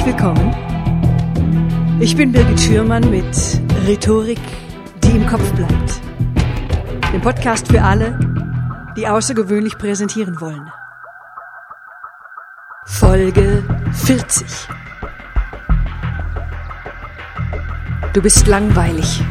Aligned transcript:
Herzlich 0.00 0.16
willkommen. 0.16 2.00
Ich 2.00 2.16
bin 2.16 2.32
Birgit 2.32 2.58
Schürmann 2.58 3.10
mit 3.10 3.36
Rhetorik, 3.86 4.40
die 5.04 5.10
im 5.10 5.26
Kopf 5.26 5.52
bleibt. 5.52 6.00
Dem 7.12 7.20
Podcast 7.20 7.68
für 7.68 7.82
alle, 7.82 8.18
die 8.96 9.06
außergewöhnlich 9.06 9.76
präsentieren 9.76 10.40
wollen. 10.40 10.72
Folge 12.86 13.62
40. 13.92 14.46
Du 18.14 18.22
bist 18.22 18.46
langweilig. 18.46 19.22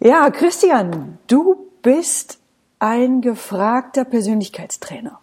Ja, 0.00 0.30
Christian, 0.30 1.18
du 1.26 1.56
bist 1.82 2.38
ein 2.78 3.20
gefragter 3.20 4.04
Persönlichkeitstrainer. 4.04 5.18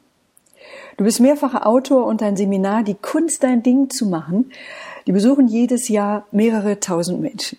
Du 0.97 1.05
bist 1.05 1.21
mehrfacher 1.21 1.65
Autor 1.65 2.05
und 2.05 2.19
dein 2.19 2.35
Seminar 2.35 2.83
Die 2.83 2.95
Kunst, 2.95 3.41
dein 3.41 3.63
Ding 3.63 3.89
zu 3.89 4.05
machen, 4.05 4.51
die 5.07 5.13
besuchen 5.13 5.47
jedes 5.47 5.87
Jahr 5.87 6.25
mehrere 6.31 6.81
tausend 6.81 7.21
Menschen. 7.21 7.57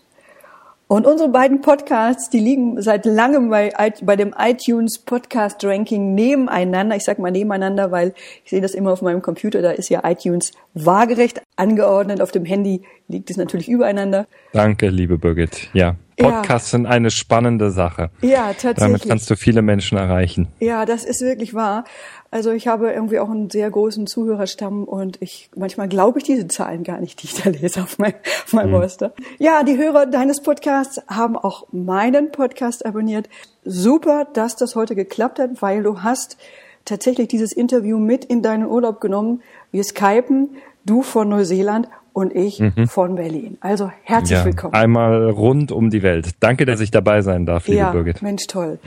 Und 0.88 1.06
unsere 1.06 1.30
beiden 1.30 1.62
Podcasts, 1.62 2.28
die 2.28 2.38
liegen 2.38 2.80
seit 2.82 3.06
langem 3.06 3.48
bei, 3.48 3.72
bei 4.02 4.14
dem 4.14 4.34
iTunes 4.38 4.98
Podcast 4.98 5.64
Ranking 5.64 6.14
nebeneinander. 6.14 6.96
Ich 6.96 7.04
sage 7.04 7.22
mal 7.22 7.32
nebeneinander, 7.32 7.90
weil 7.90 8.14
ich 8.44 8.50
sehe 8.50 8.60
das 8.60 8.74
immer 8.74 8.92
auf 8.92 9.00
meinem 9.02 9.22
Computer. 9.22 9.62
Da 9.62 9.70
ist 9.70 9.88
ja 9.88 10.08
iTunes 10.08 10.52
waagerecht 10.74 11.42
angeordnet. 11.56 12.20
Auf 12.20 12.30
dem 12.30 12.44
Handy 12.44 12.82
liegt 13.08 13.30
es 13.30 13.36
natürlich 13.36 13.68
übereinander. 13.68 14.26
Danke, 14.52 14.88
liebe 14.88 15.18
Birgit. 15.18 15.68
Ja, 15.72 15.96
Podcasts 16.16 16.72
ja. 16.72 16.78
sind 16.78 16.86
eine 16.86 17.10
spannende 17.10 17.70
Sache. 17.70 18.10
Ja, 18.22 18.48
tatsächlich. 18.48 18.78
Damit 18.78 19.08
kannst 19.08 19.30
du 19.30 19.36
viele 19.36 19.62
Menschen 19.62 19.98
erreichen. 19.98 20.48
Ja, 20.60 20.86
das 20.86 21.04
ist 21.04 21.20
wirklich 21.20 21.54
wahr. 21.54 21.84
Also 22.30 22.50
ich 22.50 22.66
habe 22.66 22.90
irgendwie 22.90 23.18
auch 23.18 23.30
einen 23.30 23.50
sehr 23.50 23.70
großen 23.70 24.06
Zuhörerstamm 24.06 24.84
und 24.84 25.18
ich 25.20 25.50
manchmal 25.54 25.88
glaube 25.88 26.18
ich 26.18 26.24
diese 26.24 26.48
Zahlen 26.48 26.82
gar 26.84 27.00
nicht, 27.00 27.22
die 27.22 27.26
ich 27.26 27.42
da 27.42 27.50
lese 27.50 27.82
auf, 27.82 27.98
mein, 27.98 28.14
auf 28.44 28.52
meinem 28.52 28.70
mhm. 28.70 28.80
Poster. 28.80 29.12
Ja, 29.38 29.62
die 29.62 29.76
Hörer 29.76 30.06
deines 30.06 30.42
Podcasts 30.42 31.00
haben 31.08 31.36
auch 31.36 31.66
meinen 31.72 32.32
Podcast 32.32 32.84
abonniert. 32.84 33.28
Super, 33.64 34.26
dass 34.32 34.56
das 34.56 34.74
heute 34.74 34.94
geklappt 34.94 35.38
hat, 35.38 35.62
weil 35.62 35.82
du 35.82 36.02
hast 36.02 36.36
tatsächlich 36.84 37.28
dieses 37.28 37.52
Interview 37.52 37.98
mit 37.98 38.24
in 38.24 38.42
deinen 38.42 38.66
Urlaub 38.66 39.00
genommen. 39.00 39.42
Wir 39.70 39.84
skypen, 39.84 40.56
du 40.84 41.02
von 41.02 41.28
Neuseeland 41.28 41.88
und 42.16 42.34
ich 42.34 42.60
mhm. 42.60 42.88
von 42.88 43.14
Berlin. 43.16 43.58
Also 43.60 43.92
herzlich 44.02 44.38
ja, 44.38 44.44
willkommen. 44.46 44.72
Einmal 44.72 45.28
rund 45.28 45.70
um 45.70 45.90
die 45.90 46.02
Welt. 46.02 46.30
Danke, 46.40 46.64
dass 46.64 46.80
ich 46.80 46.90
dabei 46.90 47.20
sein 47.20 47.44
darf, 47.44 47.66
liebe 47.66 47.80
ja, 47.80 47.92
Birgit. 47.92 48.22
Mensch, 48.22 48.46
toll. 48.46 48.78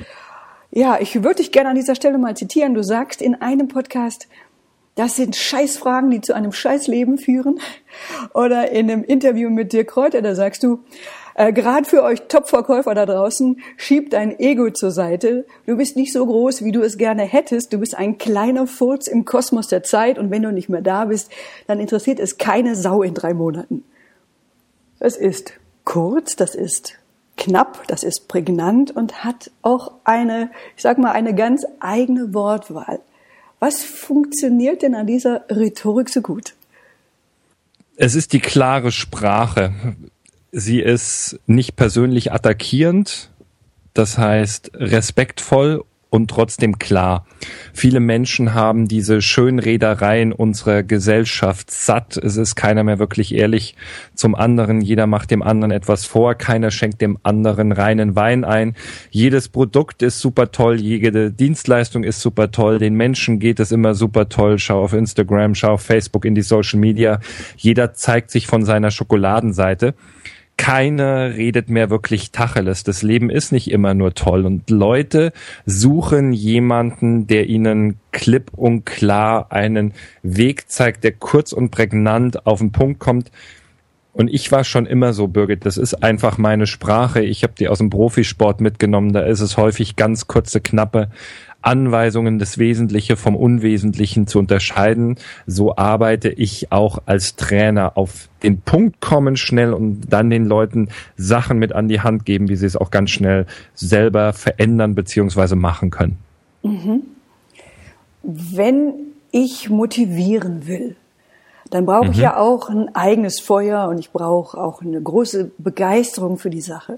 Ja, 0.72 0.98
ich 1.00 1.14
würde 1.14 1.36
dich 1.36 1.52
gerne 1.52 1.70
an 1.70 1.76
dieser 1.76 1.94
Stelle 1.94 2.18
mal 2.18 2.36
zitieren. 2.36 2.74
Du 2.74 2.82
sagst 2.82 3.22
in 3.22 3.36
einem 3.36 3.68
Podcast, 3.68 4.28
das 4.96 5.16
sind 5.16 5.36
Scheißfragen, 5.36 6.10
die 6.10 6.22
zu 6.22 6.34
einem 6.34 6.52
Scheißleben 6.52 7.20
führen. 7.20 7.60
Oder 8.34 8.72
in 8.72 8.90
einem 8.90 9.04
Interview 9.04 9.52
mit 9.52 9.74
Dirk 9.74 9.90
Kräuter, 9.90 10.24
da 10.24 10.34
sagst 10.34 10.64
du, 10.64 10.80
äh, 11.40 11.54
Gerade 11.54 11.88
für 11.88 12.04
euch 12.04 12.24
Top-Verkäufer 12.28 12.94
da 12.94 13.06
draußen, 13.06 13.62
schiebt 13.78 14.12
dein 14.12 14.38
Ego 14.40 14.72
zur 14.72 14.92
Seite. 14.92 15.46
Du 15.66 15.78
bist 15.78 15.96
nicht 15.96 16.12
so 16.12 16.26
groß, 16.26 16.66
wie 16.66 16.74
du 16.74 16.82
es 16.82 16.98
gerne 16.98 17.24
hättest. 17.24 17.72
Du 17.72 17.78
bist 17.78 17.96
ein 17.96 18.18
kleiner 18.18 18.68
Furz 18.68 19.08
im 19.08 19.24
Kosmos 19.24 19.70
der 19.70 19.82
Zeit 19.82 20.20
und 20.20 20.32
wenn 20.32 20.42
du 20.42 20.52
nicht 20.52 20.68
mehr 20.68 20.82
da 20.82 21.06
bist, 21.06 21.32
dann 21.66 21.80
interessiert 21.80 22.20
es 22.20 22.38
keine 22.38 22.76
Sau 22.76 23.04
in 23.04 23.14
drei 23.14 23.34
Monaten. 23.34 23.86
Das 25.00 25.16
ist 25.16 25.54
kurz, 25.86 26.36
das 26.36 26.56
ist 26.56 26.96
knapp, 27.38 27.88
das 27.88 28.04
ist 28.04 28.28
prägnant 28.28 28.92
und 28.92 29.24
hat 29.24 29.50
auch 29.62 29.94
eine, 30.04 30.52
ich 30.76 30.82
sag 30.82 30.98
mal, 30.98 31.14
eine 31.14 31.34
ganz 31.34 31.66
eigene 31.80 32.34
Wortwahl. 32.34 33.00
Was 33.60 33.82
funktioniert 33.82 34.82
denn 34.82 34.94
an 34.94 35.08
dieser 35.08 35.46
Rhetorik 35.50 36.10
so 36.10 36.20
gut? 36.20 36.54
Es 37.96 38.14
ist 38.16 38.34
die 38.34 38.42
klare 38.42 38.92
Sprache 38.92 39.72
sie 40.52 40.80
ist 40.80 41.40
nicht 41.46 41.76
persönlich 41.76 42.32
attackierend, 42.32 43.32
das 43.94 44.18
heißt 44.18 44.72
respektvoll 44.74 45.84
und 46.10 46.30
trotzdem 46.30 46.80
klar. 46.80 47.26
Viele 47.72 48.00
Menschen 48.00 48.56
haben 48.56 48.88
diese 48.88 49.22
Schönredereien 49.22 50.34
unserer 50.34 50.82
Gesellschaft 50.82 51.70
satt. 51.70 52.18
Es 52.18 52.36
ist 52.36 52.56
keiner 52.56 52.84
mehr 52.84 52.98
wirklich 52.98 53.34
ehrlich 53.36 53.76
zum 54.16 54.34
anderen. 54.34 54.82
Jeder 54.82 55.06
macht 55.06 55.30
dem 55.30 55.44
anderen 55.44 55.72
etwas 55.72 56.06
vor. 56.06 56.34
Keiner 56.34 56.72
schenkt 56.72 57.02
dem 57.02 57.20
anderen 57.22 57.72
reinen 57.72 58.16
Wein 58.16 58.44
ein. 58.44 58.76
Jedes 59.12 59.50
Produkt 59.50 60.02
ist 60.02 60.20
super 60.20 60.52
toll. 60.52 60.82
Jede 60.82 61.32
Dienstleistung 61.32 62.04
ist 62.04 62.22
super 62.22 62.50
toll. 62.50 62.80
Den 62.80 62.96
Menschen 62.96 63.38
geht 63.38 63.60
es 63.60 63.72
immer 63.72 63.94
super 63.94 64.30
toll. 64.30 64.58
Schau 64.58 64.84
auf 64.84 64.94
Instagram, 64.94 65.54
schau 65.54 65.74
auf 65.74 65.82
Facebook 65.82 66.26
in 66.26 66.34
die 66.34 66.42
Social 66.42 66.80
Media. 66.80 67.20
Jeder 67.56 67.94
zeigt 67.94 68.32
sich 68.32 68.48
von 68.48 68.66
seiner 68.66 68.90
Schokoladenseite 68.90 69.94
keiner 70.60 71.36
redet 71.36 71.70
mehr 71.70 71.90
wirklich 71.90 72.32
Tacheles. 72.32 72.84
Das 72.84 73.02
Leben 73.02 73.30
ist 73.30 73.54
nicht 73.54 73.72
immer 73.72 73.94
nur 73.94 74.14
toll 74.14 74.46
und 74.46 74.70
Leute 74.70 75.32
suchen 75.66 76.34
jemanden, 76.34 77.28
der 77.28 77.48
ihnen 77.48 77.98
klipp 78.12 78.52
und 78.54 78.86
klar 78.86 79.54
einen 79.54 79.94
Weg 80.22 80.70
zeigt, 80.70 81.06
der 81.06 81.14
kurz 81.14 81.54
und 81.54 81.72
prägnant 81.72 82.46
auf 82.46 82.60
den 82.60 82.74
Punkt 82.74 83.00
kommt. 83.00 83.32
Und 84.12 84.28
ich 84.28 84.52
war 84.52 84.66
schon 84.66 84.86
immer 84.86 85.14
so, 85.14 85.30
Birgit, 85.30 85.66
das 85.66 85.78
ist 85.78 86.04
einfach 86.04 86.38
meine 86.38 86.68
Sprache. 86.68 87.22
Ich 87.22 87.44
habe 87.44 87.54
die 87.58 87.70
aus 87.70 87.78
dem 87.78 87.90
Profisport 87.90 88.60
mitgenommen, 88.60 89.14
da 89.14 89.22
ist 89.22 89.40
es 89.40 89.56
häufig 89.56 89.96
ganz 89.96 90.28
kurze, 90.28 90.60
knappe 90.60 91.10
Anweisungen, 91.70 92.40
das 92.40 92.58
Wesentliche 92.58 93.16
vom 93.16 93.36
Unwesentlichen 93.36 94.26
zu 94.26 94.40
unterscheiden. 94.40 95.18
So 95.46 95.78
arbeite 95.78 96.30
ich 96.30 96.72
auch 96.72 96.98
als 97.06 97.36
Trainer 97.36 97.96
auf 97.96 98.28
den 98.42 98.62
Punkt 98.62 99.02
kommen 99.02 99.38
schnell 99.38 99.74
und 99.74 100.08
dann 100.10 100.32
den 100.32 100.46
Leuten 100.46 100.90
Sachen 101.16 101.60
mit 101.60 101.74
an 101.74 101.88
die 101.88 102.02
Hand 102.02 102.26
geben, 102.26 102.50
wie 102.50 102.56
sie 102.56 102.66
es 102.66 102.76
auch 102.76 102.90
ganz 102.90 103.12
schnell 103.12 103.46
selber 103.76 104.34
verändern 104.34 104.96
beziehungsweise 104.96 105.56
machen 105.56 105.92
können. 105.92 106.18
Mhm. 106.64 107.02
Wenn 108.24 108.94
ich 109.30 109.70
motivieren 109.70 110.66
will, 110.66 110.96
dann 111.70 111.86
brauche 111.86 112.06
mhm. 112.06 112.12
ich 112.12 112.18
ja 112.18 112.38
auch 112.38 112.70
ein 112.70 112.96
eigenes 112.96 113.40
Feuer 113.40 113.88
und 113.90 114.00
ich 114.00 114.10
brauche 114.10 114.58
auch 114.58 114.82
eine 114.82 115.00
große 115.00 115.52
Begeisterung 115.60 116.40
für 116.40 116.50
die 116.50 116.62
Sache. 116.62 116.98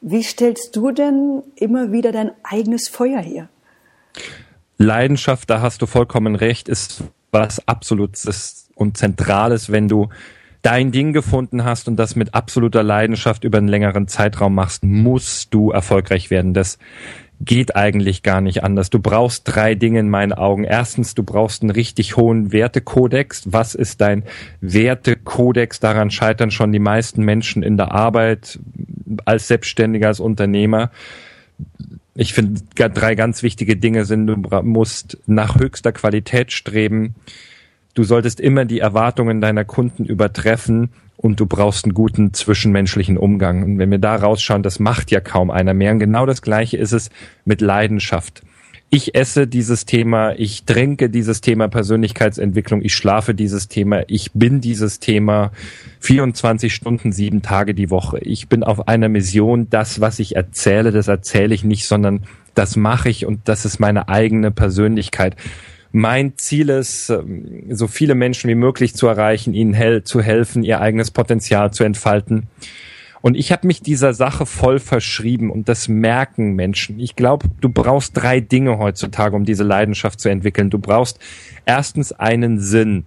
Wie 0.00 0.22
stellst 0.22 0.74
du 0.74 0.90
denn 0.90 1.42
immer 1.56 1.92
wieder 1.92 2.12
dein 2.12 2.30
eigenes 2.42 2.88
Feuer 2.88 3.20
her? 3.20 3.50
Leidenschaft, 4.78 5.48
da 5.50 5.60
hast 5.60 5.82
du 5.82 5.86
vollkommen 5.86 6.34
recht, 6.34 6.68
ist 6.68 7.04
was 7.30 7.66
Absolutes 7.66 8.70
und 8.74 8.96
Zentrales, 8.96 9.72
wenn 9.72 9.88
du 9.88 10.08
dein 10.62 10.90
Ding 10.90 11.12
gefunden 11.12 11.64
hast 11.64 11.86
und 11.88 11.96
das 11.96 12.16
mit 12.16 12.34
absoluter 12.34 12.82
Leidenschaft 12.82 13.44
über 13.44 13.58
einen 13.58 13.68
längeren 13.68 14.08
Zeitraum 14.08 14.54
machst, 14.54 14.84
musst 14.84 15.54
du 15.54 15.70
erfolgreich 15.70 16.30
werden. 16.30 16.54
Das 16.54 16.78
geht 17.40 17.76
eigentlich 17.76 18.22
gar 18.22 18.40
nicht 18.40 18.64
anders. 18.64 18.90
Du 18.90 18.98
brauchst 18.98 19.42
drei 19.44 19.74
Dinge 19.74 20.00
in 20.00 20.08
meinen 20.08 20.32
Augen. 20.32 20.64
Erstens, 20.64 21.14
du 21.14 21.22
brauchst 21.22 21.62
einen 21.62 21.70
richtig 21.70 22.16
hohen 22.16 22.52
Wertekodex. 22.52 23.52
Was 23.52 23.74
ist 23.74 24.00
dein 24.00 24.24
Wertekodex? 24.60 25.78
Daran 25.80 26.10
scheitern 26.10 26.50
schon 26.50 26.72
die 26.72 26.78
meisten 26.78 27.22
Menschen 27.22 27.62
in 27.62 27.76
der 27.76 27.92
Arbeit, 27.92 28.58
als 29.24 29.48
Selbstständiger, 29.48 30.08
als 30.08 30.20
Unternehmer 30.20 30.90
ich 32.16 32.32
finde, 32.32 32.60
drei 32.74 33.14
ganz 33.14 33.42
wichtige 33.42 33.76
Dinge 33.76 34.04
sind, 34.04 34.26
du 34.26 34.36
musst 34.62 35.18
nach 35.26 35.56
höchster 35.56 35.92
Qualität 35.92 36.52
streben, 36.52 37.14
du 37.94 38.04
solltest 38.04 38.40
immer 38.40 38.64
die 38.64 38.80
Erwartungen 38.80 39.40
deiner 39.40 39.64
Kunden 39.64 40.04
übertreffen 40.04 40.90
und 41.16 41.40
du 41.40 41.46
brauchst 41.46 41.84
einen 41.84 41.94
guten 41.94 42.32
zwischenmenschlichen 42.32 43.16
Umgang. 43.18 43.62
Und 43.62 43.78
wenn 43.78 43.90
wir 43.90 43.98
da 43.98 44.16
rausschauen, 44.16 44.62
das 44.62 44.78
macht 44.78 45.10
ja 45.10 45.20
kaum 45.20 45.50
einer 45.50 45.74
mehr. 45.74 45.92
Und 45.92 45.98
genau 45.98 46.26
das 46.26 46.42
Gleiche 46.42 46.76
ist 46.76 46.92
es 46.92 47.10
mit 47.44 47.60
Leidenschaft 47.60 48.42
ich 48.88 49.16
esse 49.16 49.46
dieses 49.48 49.84
Thema, 49.84 50.32
ich 50.38 50.64
trinke 50.64 51.10
dieses 51.10 51.40
Thema 51.40 51.68
Persönlichkeitsentwicklung, 51.68 52.82
ich 52.82 52.94
schlafe 52.94 53.34
dieses 53.34 53.68
Thema, 53.68 54.04
ich 54.06 54.32
bin 54.32 54.60
dieses 54.60 55.00
Thema 55.00 55.50
24 56.00 56.72
Stunden, 56.72 57.10
sieben 57.10 57.42
Tage 57.42 57.74
die 57.74 57.90
Woche. 57.90 58.18
Ich 58.18 58.48
bin 58.48 58.62
auf 58.62 58.86
einer 58.86 59.08
Mission. 59.08 59.68
Das, 59.70 60.00
was 60.00 60.20
ich 60.20 60.36
erzähle, 60.36 60.92
das 60.92 61.08
erzähle 61.08 61.54
ich 61.54 61.64
nicht, 61.64 61.86
sondern 61.86 62.24
das 62.54 62.76
mache 62.76 63.08
ich 63.08 63.26
und 63.26 63.48
das 63.48 63.64
ist 63.64 63.80
meine 63.80 64.08
eigene 64.08 64.52
Persönlichkeit. 64.52 65.36
Mein 65.90 66.36
Ziel 66.36 66.68
ist, 66.68 67.10
ähm, 67.10 67.64
so 67.70 67.88
viele 67.88 68.14
Menschen 68.14 68.48
wie 68.48 68.54
möglich 68.54 68.94
zu 68.94 69.08
erreichen, 69.08 69.54
ihnen 69.54 69.72
hel 69.72 70.04
zu 70.04 70.20
helfen, 70.20 70.62
ihr 70.62 70.80
eigenes 70.80 71.10
Potenzial 71.10 71.72
zu 71.72 71.84
entfalten 71.84 72.48
Und 73.26 73.34
ich 73.36 73.50
habe 73.50 73.66
mich 73.66 73.82
dieser 73.82 74.14
Sache 74.14 74.46
voll 74.46 74.78
verschrieben 74.78 75.50
und 75.50 75.68
das 75.68 75.88
merken 75.88 76.52
Menschen. 76.52 77.00
Ich 77.00 77.16
glaube, 77.16 77.48
du 77.60 77.68
brauchst 77.68 78.16
drei 78.16 78.38
Dinge 78.38 78.78
heutzutage, 78.78 79.34
um 79.34 79.44
diese 79.44 79.64
Leidenschaft 79.64 80.20
zu 80.20 80.28
entwickeln. 80.28 80.70
Du 80.70 80.78
brauchst 80.78 81.18
erstens 81.64 82.12
einen 82.12 82.60
Sinn. 82.60 83.06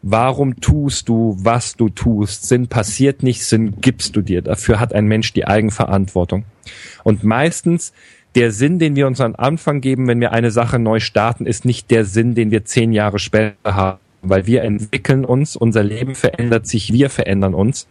Warum 0.00 0.62
tust 0.62 1.10
du, 1.10 1.36
was 1.38 1.76
du 1.76 1.90
tust? 1.90 2.48
Sinn 2.48 2.68
passiert 2.68 3.22
nicht, 3.22 3.44
Sinn 3.44 3.82
gibst 3.82 4.16
du 4.16 4.22
dir. 4.22 4.40
Dafür 4.40 4.80
hat 4.80 4.94
ein 4.94 5.04
Mensch 5.04 5.34
die 5.34 5.46
Eigenverantwortung. 5.46 6.46
Und 7.04 7.22
meistens 7.22 7.92
der 8.36 8.52
Sinn, 8.52 8.78
den 8.78 8.96
wir 8.96 9.06
uns 9.06 9.20
am 9.20 9.34
Anfang 9.36 9.82
geben, 9.82 10.08
wenn 10.08 10.22
wir 10.22 10.32
eine 10.32 10.52
Sache 10.52 10.78
neu 10.78 11.00
starten, 11.00 11.44
ist 11.44 11.66
nicht 11.66 11.90
der 11.90 12.06
Sinn, 12.06 12.34
den 12.34 12.50
wir 12.50 12.64
zehn 12.64 12.94
Jahre 12.94 13.18
später 13.18 13.74
haben, 13.74 14.00
weil 14.22 14.46
wir 14.46 14.62
entwickeln 14.62 15.26
uns, 15.26 15.54
unser 15.54 15.82
Leben 15.82 16.14
verändert 16.14 16.66
sich, 16.66 16.94
wir 16.94 17.10
verändern 17.10 17.52
uns. 17.52 17.86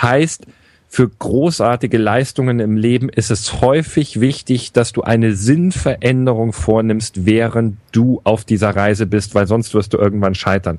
Heißt, 0.00 0.46
für 0.92 1.08
großartige 1.08 1.98
Leistungen 1.98 2.58
im 2.58 2.76
Leben 2.76 3.10
ist 3.10 3.30
es 3.30 3.60
häufig 3.60 4.20
wichtig, 4.20 4.72
dass 4.72 4.92
du 4.92 5.02
eine 5.02 5.34
Sinnveränderung 5.34 6.52
vornimmst, 6.52 7.24
während 7.24 7.76
du 7.92 8.20
auf 8.24 8.44
dieser 8.44 8.70
Reise 8.70 9.06
bist, 9.06 9.36
weil 9.36 9.46
sonst 9.46 9.72
wirst 9.72 9.94
du 9.94 9.98
irgendwann 9.98 10.34
scheitern. 10.34 10.78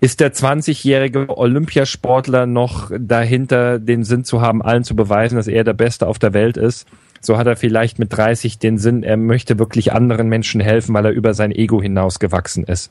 Ist 0.00 0.18
der 0.18 0.34
20-jährige 0.34 1.28
Olympiasportler 1.28 2.46
noch 2.46 2.90
dahinter, 2.98 3.78
den 3.78 4.02
Sinn 4.02 4.24
zu 4.24 4.40
haben, 4.40 4.60
allen 4.62 4.82
zu 4.82 4.96
beweisen, 4.96 5.36
dass 5.36 5.46
er 5.46 5.62
der 5.62 5.74
Beste 5.74 6.08
auf 6.08 6.18
der 6.18 6.34
Welt 6.34 6.56
ist? 6.56 6.88
So 7.24 7.38
hat 7.38 7.46
er 7.46 7.54
vielleicht 7.56 8.00
mit 8.00 8.12
30 8.12 8.58
den 8.58 8.78
Sinn, 8.78 9.04
er 9.04 9.16
möchte 9.16 9.58
wirklich 9.58 9.92
anderen 9.92 10.28
Menschen 10.28 10.60
helfen, 10.60 10.92
weil 10.92 11.06
er 11.06 11.12
über 11.12 11.34
sein 11.34 11.52
Ego 11.52 11.80
hinausgewachsen 11.80 12.64
ist. 12.64 12.90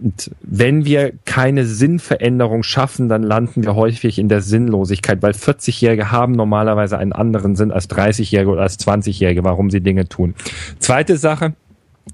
Und 0.00 0.30
wenn 0.40 0.86
wir 0.86 1.12
keine 1.26 1.66
Sinnveränderung 1.66 2.62
schaffen, 2.62 3.10
dann 3.10 3.22
landen 3.22 3.62
wir 3.62 3.76
häufig 3.76 4.18
in 4.18 4.30
der 4.30 4.40
Sinnlosigkeit, 4.40 5.20
weil 5.20 5.32
40-Jährige 5.32 6.10
haben 6.10 6.32
normalerweise 6.32 6.96
einen 6.96 7.12
anderen 7.12 7.54
Sinn 7.54 7.70
als 7.70 7.88
30-Jährige 7.90 8.50
oder 8.50 8.62
als 8.62 8.78
20-Jährige, 8.78 9.44
warum 9.44 9.68
sie 9.68 9.82
Dinge 9.82 10.08
tun. 10.08 10.34
Zweite 10.78 11.18
Sache, 11.18 11.52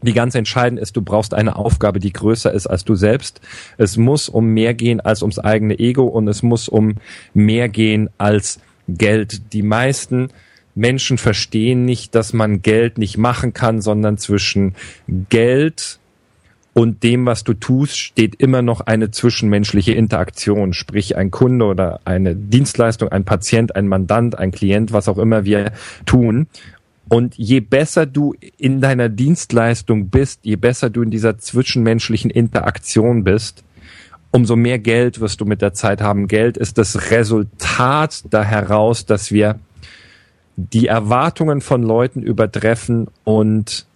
die 0.02 0.12
ganz 0.14 0.34
entscheidend 0.34 0.81
ist, 0.81 0.96
du 0.96 1.02
brauchst 1.02 1.32
eine 1.32 1.54
Aufgabe, 1.54 2.00
die 2.00 2.12
größer 2.12 2.52
ist 2.52 2.66
als 2.66 2.84
du 2.84 2.96
selbst. 2.96 3.40
Es 3.78 3.96
muss 3.96 4.28
um 4.28 4.48
mehr 4.48 4.75
gehen 4.75 5.00
als 5.00 5.22
ums 5.22 5.38
eigene 5.38 5.78
Ego 5.78 6.06
und 6.06 6.26
es 6.26 6.43
muss 6.43 6.69
um 6.69 6.96
mehr 7.34 7.69
gehen 7.69 8.10
als 8.19 8.58
Geld. 8.88 9.52
Die 9.52 9.62
meisten 9.62 10.28
Menschen 10.76 11.19
verstehen 11.19 11.84
nicht, 11.84 12.14
dass 12.14 12.32
man 12.32 12.62
Geld 12.62 12.99
nicht 12.99 13.19
machen 13.19 13.52
kann, 13.52 13.81
sondern 13.81 14.19
zwischen 14.19 14.75
Geld 15.08 15.99
und 16.75 17.02
dem, 17.02 17.25
was 17.25 17.43
du 17.43 17.55
tust, 17.55 17.96
steht 17.96 18.34
immer 18.34 18.61
noch 18.61 18.82
eine 18.82 19.11
zwischenmenschliche 19.11 19.94
Interaktion, 19.94 20.75
sprich 20.75 21.17
ein 21.17 21.31
Kunde 21.31 21.64
oder 21.64 22.00
eine 22.05 22.37
Dienstleistung, 22.37 23.08
ein 23.08 23.25
Patient, 23.25 23.75
ein 23.75 23.88
Mandant, 23.88 24.38
ein 24.38 24.50
Klient, 24.50 24.93
was 24.93 25.08
auch 25.08 25.17
immer 25.17 25.46
wir 25.46 25.73
tun. 26.05 26.49
Und 27.08 27.34
je 27.37 27.61
besser 27.61 28.05
du 28.05 28.34
in 28.58 28.82
deiner 28.82 29.08
Dienstleistung 29.08 30.11
bist, 30.11 30.40
je 30.43 30.56
besser 30.56 30.90
du 30.90 31.00
in 31.00 31.11
dieser 31.11 31.38
zwischenmenschlichen 31.38 32.31
Interaktion 32.31 33.25
bist, 33.25 33.64
umso 34.31 34.55
mehr 34.55 34.79
Geld 34.79 35.20
wirst 35.20 35.40
du 35.40 35.46
mit 35.46 35.62
der 35.62 35.72
Zeit 35.72 36.02
haben. 36.02 36.29
Geld 36.29 36.58
ist 36.58 36.76
das 36.76 37.11
Resultat 37.11 38.25
da 38.29 38.44
heraus, 38.44 39.06
dass 39.06 39.32
wir 39.32 39.58
die 40.56 40.87
Erwartungen 40.87 41.61
von 41.61 41.82
Leuten 41.82 42.23
übertreffen 42.23 43.08
und 43.25 43.87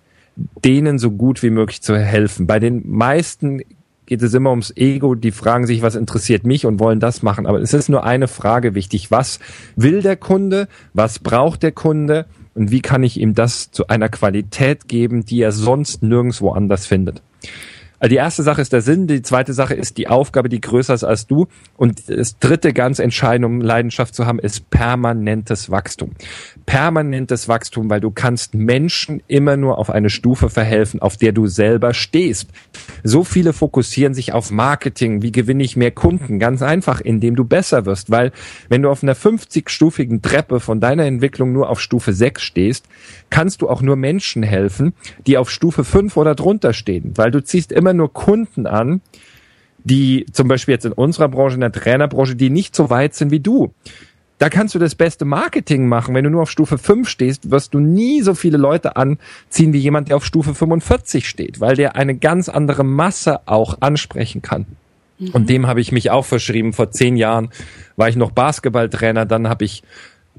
denen 0.65 0.99
so 0.99 1.11
gut 1.11 1.43
wie 1.43 1.51
möglich 1.51 1.83
zu 1.83 1.99
helfen. 1.99 2.47
Bei 2.47 2.59
den 2.59 2.83
meisten 2.89 3.62
geht 4.07 4.23
es 4.23 4.35
immer 4.35 4.51
ums 4.51 4.73
Ego, 4.77 5.15
die 5.15 5.31
fragen 5.31 5.67
sich, 5.67 5.83
was 5.83 5.95
interessiert 5.95 6.45
mich 6.45 6.67
und 6.67 6.81
wollen 6.81 7.01
das 7.01 7.23
machen. 7.23 7.47
Aber 7.47 7.61
es 7.61 7.73
ist 7.73 7.89
nur 7.89 8.05
eine 8.05 8.29
Frage 8.29 8.75
wichtig. 8.75 9.11
Was 9.11 9.39
will 9.77 10.03
der 10.03 10.17
Kunde? 10.17 10.69
Was 10.95 11.19
braucht 11.19 11.62
der 11.62 11.73
Kunde? 11.73 12.27
Und 12.55 12.71
wie 12.71 12.81
kann 12.81 13.05
ich 13.05 13.21
ihm 13.21 13.35
das 13.35 13.71
zu 13.71 13.87
einer 13.87 14.09
Qualität 14.09 14.89
geben, 14.89 15.25
die 15.25 15.41
er 15.41 15.53
sonst 15.53 16.03
nirgendwo 16.03 16.51
anders 16.51 16.87
findet? 16.87 17.23
Also 18.00 18.11
die 18.11 18.17
erste 18.17 18.43
Sache 18.43 18.62
ist 18.62 18.73
der 18.73 18.81
Sinn, 18.81 19.06
die 19.06 19.20
zweite 19.20 19.52
Sache 19.52 19.75
ist 19.75 19.99
die 19.99 20.08
Aufgabe, 20.08 20.49
die 20.49 20.61
größer 20.61 20.94
ist 20.94 21.05
als 21.05 21.26
du. 21.26 21.49
Und 21.76 22.08
das 22.08 22.38
dritte 22.38 22.73
ganz 22.73 22.99
entscheidend, 22.99 23.44
um 23.44 23.61
Leidenschaft 23.61 24.14
zu 24.14 24.26
haben, 24.26 24.38
ist 24.38 24.70
permanentes 24.70 25.70
Wachstum. 25.70 26.12
Permanentes 26.71 27.49
Wachstum, 27.49 27.91
weil 27.91 27.99
du 27.99 28.13
kannst 28.13 28.55
Menschen 28.55 29.25
immer 29.27 29.57
nur 29.57 29.77
auf 29.77 29.91
eine 29.91 30.09
Stufe 30.09 30.49
verhelfen, 30.49 31.03
auf 31.03 31.17
der 31.17 31.33
du 31.33 31.49
selber 31.49 31.95
stehst. 31.95 32.51
So 33.03 33.25
viele 33.25 33.53
fokussieren 33.53 34.15
sich 34.15 34.33
auf 34.33 34.53
Marketing. 34.53 35.21
Wie 35.21 35.33
gewinne 35.33 35.65
ich 35.65 35.77
mehr 35.77 35.91
Kunden? 35.91 36.39
Ganz 36.39 36.63
einfach, 36.63 37.01
indem 37.01 37.35
du 37.35 37.43
besser 37.43 37.87
wirst. 37.87 38.13
Weil 38.13 38.31
wenn 38.69 38.83
du 38.83 38.89
auf 38.89 39.03
einer 39.03 39.17
50-stufigen 39.17 40.23
Treppe 40.23 40.61
von 40.61 40.79
deiner 40.79 41.07
Entwicklung 41.07 41.53
nur 41.53 41.71
auf 41.71 41.81
Stufe 41.81 42.13
6 42.13 42.41
stehst, 42.41 42.87
kannst 43.31 43.63
du 43.63 43.69
auch 43.69 43.83
nur 43.83 43.97
Menschen 43.97 44.45
helfen, 44.45 44.93
die 45.27 45.39
auf 45.39 45.51
Stufe 45.51 45.83
5 45.83 46.17
oder 46.17 46.37
drunter 46.37 46.73
stehen. 46.73 47.15
Weil 47.17 47.33
du 47.33 47.43
ziehst 47.43 47.73
immer 47.73 47.95
nur 47.95 48.13
Kunden 48.13 48.69
an, 48.69 49.01
die 49.83 50.25
zum 50.33 50.47
Beispiel 50.47 50.75
jetzt 50.75 50.85
in 50.85 50.93
unserer 50.93 51.29
Branche, 51.29 51.55
in 51.55 51.63
der 51.63 51.73
Trainerbranche, 51.73 52.37
die 52.37 52.51
nicht 52.51 52.77
so 52.77 52.91
weit 52.91 53.15
sind 53.15 53.33
wie 53.33 53.41
du. 53.41 53.73
Da 54.41 54.49
kannst 54.49 54.75
du 54.75 54.79
das 54.79 54.95
beste 54.95 55.27
Marketing 55.27 55.87
machen. 55.87 56.15
Wenn 56.15 56.25
du 56.25 56.31
nur 56.31 56.41
auf 56.41 56.51
Stufe 56.51 56.79
5 56.79 57.07
stehst, 57.07 57.51
wirst 57.51 57.75
du 57.75 57.79
nie 57.79 58.23
so 58.23 58.33
viele 58.33 58.57
Leute 58.57 58.97
anziehen 58.97 59.75
wie 59.75 59.79
jemand, 59.79 60.09
der 60.09 60.17
auf 60.17 60.25
Stufe 60.25 60.55
45 60.55 61.29
steht, 61.29 61.61
weil 61.61 61.77
der 61.77 61.95
eine 61.95 62.17
ganz 62.17 62.49
andere 62.49 62.83
Masse 62.83 63.47
auch 63.47 63.83
ansprechen 63.83 64.41
kann. 64.41 64.65
Mhm. 65.19 65.29
Und 65.33 65.51
dem 65.51 65.67
habe 65.67 65.83
ich 65.83 65.93
mich 65.93 66.11
auch 66.11 66.25
verschrieben. 66.25 66.73
Vor 66.73 66.91
zehn 66.91 67.19
Jahren 67.19 67.51
war 67.97 68.09
ich 68.09 68.17
noch 68.17 68.31
Basketballtrainer, 68.31 69.27
dann 69.27 69.47
habe 69.47 69.67
ich 69.67 69.83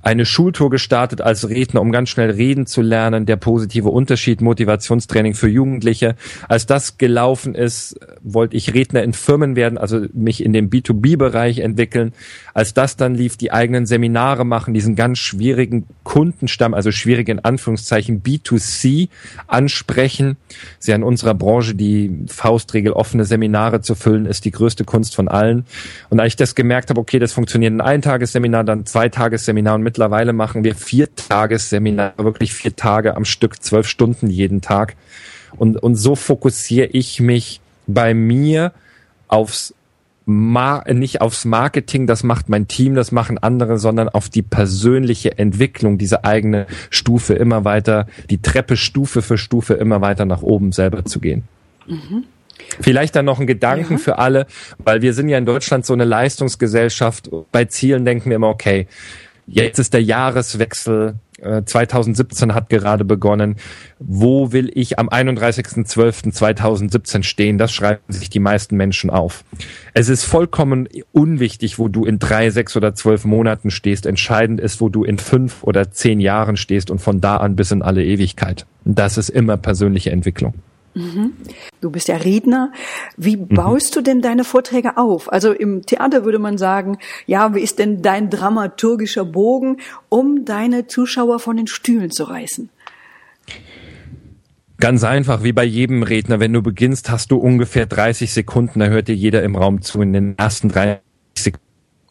eine 0.04 0.26
Schultour 0.26 0.70
gestartet 0.70 1.22
als 1.22 1.48
Redner, 1.48 1.82
um 1.82 1.92
ganz 1.92 2.10
schnell 2.10 2.32
reden 2.32 2.66
zu 2.66 2.82
lernen, 2.82 3.26
der 3.26 3.36
positive 3.36 3.90
Unterschied, 3.90 4.42
Motivationstraining 4.42 5.36
für 5.36 5.48
Jugendliche. 5.48 6.16
Als 6.48 6.66
das 6.66 6.98
gelaufen 6.98 7.54
ist, 7.54 8.00
wollte 8.24 8.58
ich 8.58 8.74
Redner 8.74 9.04
in 9.04 9.14
Firmen 9.14 9.56
werden, 9.56 9.78
also 9.78 10.06
mich 10.14 10.44
in 10.44 10.54
dem 10.54 10.70
B2B-Bereich 10.70 11.60
entwickeln. 11.60 12.14
Als 12.54 12.74
das 12.74 12.98
dann 12.98 13.14
lief, 13.14 13.38
die 13.38 13.52
eigenen 13.52 13.86
Seminare 13.86 14.44
machen, 14.44 14.74
diesen 14.74 14.96
ganz 14.96 15.20
schwierigen 15.20 15.86
Kundenstamm, 16.04 16.74
also 16.74 16.92
schwierig 16.92 17.30
Anführungszeichen 17.46 18.24
B2C 18.24 19.10
ansprechen. 19.48 20.38
Sie 20.80 20.92
in 20.92 21.04
unserer 21.04 21.34
Branche 21.36 21.76
die 21.76 22.26
Faustregel 22.28 22.94
offene 22.94 23.26
Seminare 23.26 23.82
zu 23.82 23.96
füllen, 23.96 24.26
ist 24.26 24.46
die 24.46 24.52
größte 24.52 24.84
Kunst 24.84 25.16
von 25.16 25.28
allen. 25.28 25.66
Und 26.10 26.20
als 26.20 26.30
ich 26.30 26.36
das 26.38 26.56
gemerkt 26.56 26.90
habe, 26.90 27.00
okay, 27.00 27.20
das 27.20 27.34
funktioniert 27.34 27.74
ein 27.74 27.82
Eintagesseminar, 27.82 28.64
dann 28.64 28.86
Zweitagesseminar 28.86 29.81
und 29.82 29.86
mittlerweile 29.86 30.32
machen 30.32 30.64
wir 30.64 30.76
vier 30.76 31.14
Tagesseminare, 31.16 32.14
wirklich 32.24 32.54
vier 32.54 32.76
Tage 32.76 33.16
am 33.16 33.26
Stück, 33.26 33.64
zwölf 33.64 33.88
Stunden 33.88 34.30
jeden 34.30 34.62
Tag. 34.62 34.96
Und, 35.58 35.82
und 35.82 35.96
so 35.96 36.16
fokussiere 36.16 36.86
ich 36.86 37.20
mich 37.20 37.62
bei 37.88 38.14
mir 38.14 38.74
aufs 39.28 39.74
Mar 40.26 40.86
nicht 40.94 41.20
aufs 41.20 41.46
Marketing, 41.46 42.06
das 42.06 42.22
macht 42.24 42.48
mein 42.48 42.68
Team, 42.68 42.94
das 42.94 43.12
machen 43.12 43.40
andere, 43.40 43.80
sondern 43.80 44.08
auf 44.08 44.30
die 44.30 44.44
persönliche 44.44 45.40
Entwicklung, 45.40 45.98
diese 45.98 46.24
eigene 46.24 46.68
Stufe 46.92 47.34
immer 47.34 47.66
weiter, 47.66 48.06
die 48.30 48.40
Treppe 48.40 48.78
Stufe 48.78 49.24
für 49.24 49.40
Stufe 49.40 49.74
immer 49.74 50.00
weiter 50.00 50.26
nach 50.26 50.44
oben 50.44 50.74
selber 50.74 51.06
zu 51.06 51.20
gehen. 51.20 51.44
Mhm. 51.88 52.26
Vielleicht 52.80 53.16
dann 53.16 53.26
noch 53.26 53.40
ein 53.40 53.48
Gedanken 53.48 53.94
ja. 53.94 53.98
für 54.00 54.20
alle, 54.20 54.46
weil 54.78 55.02
wir 55.02 55.16
sind 55.16 55.28
ja 55.28 55.40
in 55.40 55.46
Deutschland 55.48 55.88
so 55.88 55.94
eine 55.94 56.06
Leistungsgesellschaft. 56.06 57.32
Bei 57.52 57.66
Zielen 57.66 58.06
denken 58.06 58.30
wir 58.30 58.36
immer, 58.36 58.50
okay, 58.50 58.88
Jetzt 59.54 59.80
ist 59.80 59.94
der 59.94 60.04
Jahreswechsel. 60.04 61.16
2017 61.66 62.50
äh, 62.50 62.54
hat 62.54 62.70
gerade 62.70 63.04
begonnen. 63.04 63.56
Wo 64.00 64.52
will 64.52 64.70
ich 64.74 65.00
am 65.00 65.10
31.12.2017 65.10 67.24
stehen? 67.24 67.58
Das 67.58 67.74
schreiben 67.74 68.04
sich 68.10 68.30
die 68.30 68.38
meisten 68.40 68.78
Menschen 68.78 69.10
auf. 69.10 69.44
Es 69.94 70.08
ist 70.10 70.24
vollkommen 70.24 70.88
unwichtig, 71.12 71.80
wo 71.80 71.88
du 71.88 72.06
in 72.06 72.20
drei, 72.20 72.52
sechs 72.52 72.78
oder 72.78 72.94
zwölf 72.94 73.26
Monaten 73.26 73.72
stehst. 73.72 74.06
Entscheidend 74.06 74.62
ist, 74.62 74.82
wo 74.82 74.90
du 74.90 75.04
in 75.04 75.18
fünf 75.18 75.64
oder 75.64 75.90
zehn 75.92 76.20
Jahren 76.20 76.58
stehst 76.58 76.92
und 76.92 77.00
von 77.00 77.22
da 77.22 77.38
an 77.38 77.56
bis 77.56 77.72
in 77.72 77.82
alle 77.82 78.06
Ewigkeit. 78.06 78.68
Das 78.86 79.18
ist 79.18 79.30
immer 79.30 79.58
persönliche 79.58 80.12
Entwicklung. 80.12 80.54
Mhm. 80.94 81.34
Du 81.80 81.90
bist 81.90 82.08
ja 82.08 82.18
Redner. 82.18 82.72
Wie 83.18 83.38
mhm. 83.38 83.48
baust 83.50 83.92
mhm. 83.92 83.96
du 83.96 84.02
denn 84.02 84.22
deine 84.22 84.44
Vorträge 84.44 84.98
auf? 84.98 85.32
Also 85.32 85.52
im 85.54 85.86
Theater 85.86 86.26
würde 86.26 86.40
man 86.40 86.58
sagen, 86.58 86.98
ja, 87.26 87.56
wie 87.56 87.62
ist 87.62 87.80
denn 87.80 88.02
dein 88.02 88.30
dramaturgischer 88.30 89.26
Bogen, 89.26 89.78
um 90.10 90.46
deine 90.46 90.88
Zuschauer 90.88 91.40
von 91.40 91.58
den 91.58 91.68
Stühlen 91.68 92.12
zu 92.12 92.26
reißen? 92.26 92.70
Ganz 94.80 95.04
einfach, 95.04 95.44
wie 95.44 95.54
bei 95.54 95.64
jedem 95.64 96.02
Redner. 96.02 96.40
Wenn 96.40 96.54
du 96.54 96.64
beginnst, 96.64 97.12
hast 97.12 97.30
du 97.32 97.38
ungefähr 97.38 97.86
30 97.86 98.34
Sekunden, 98.34 98.80
da 98.80 98.88
hört 98.88 99.08
dir 99.08 99.16
jeder 99.16 99.44
im 99.44 99.56
Raum 99.56 99.82
zu. 99.84 100.02
In 100.02 100.12
den 100.12 100.38
ersten 100.38 100.70
30 100.70 101.11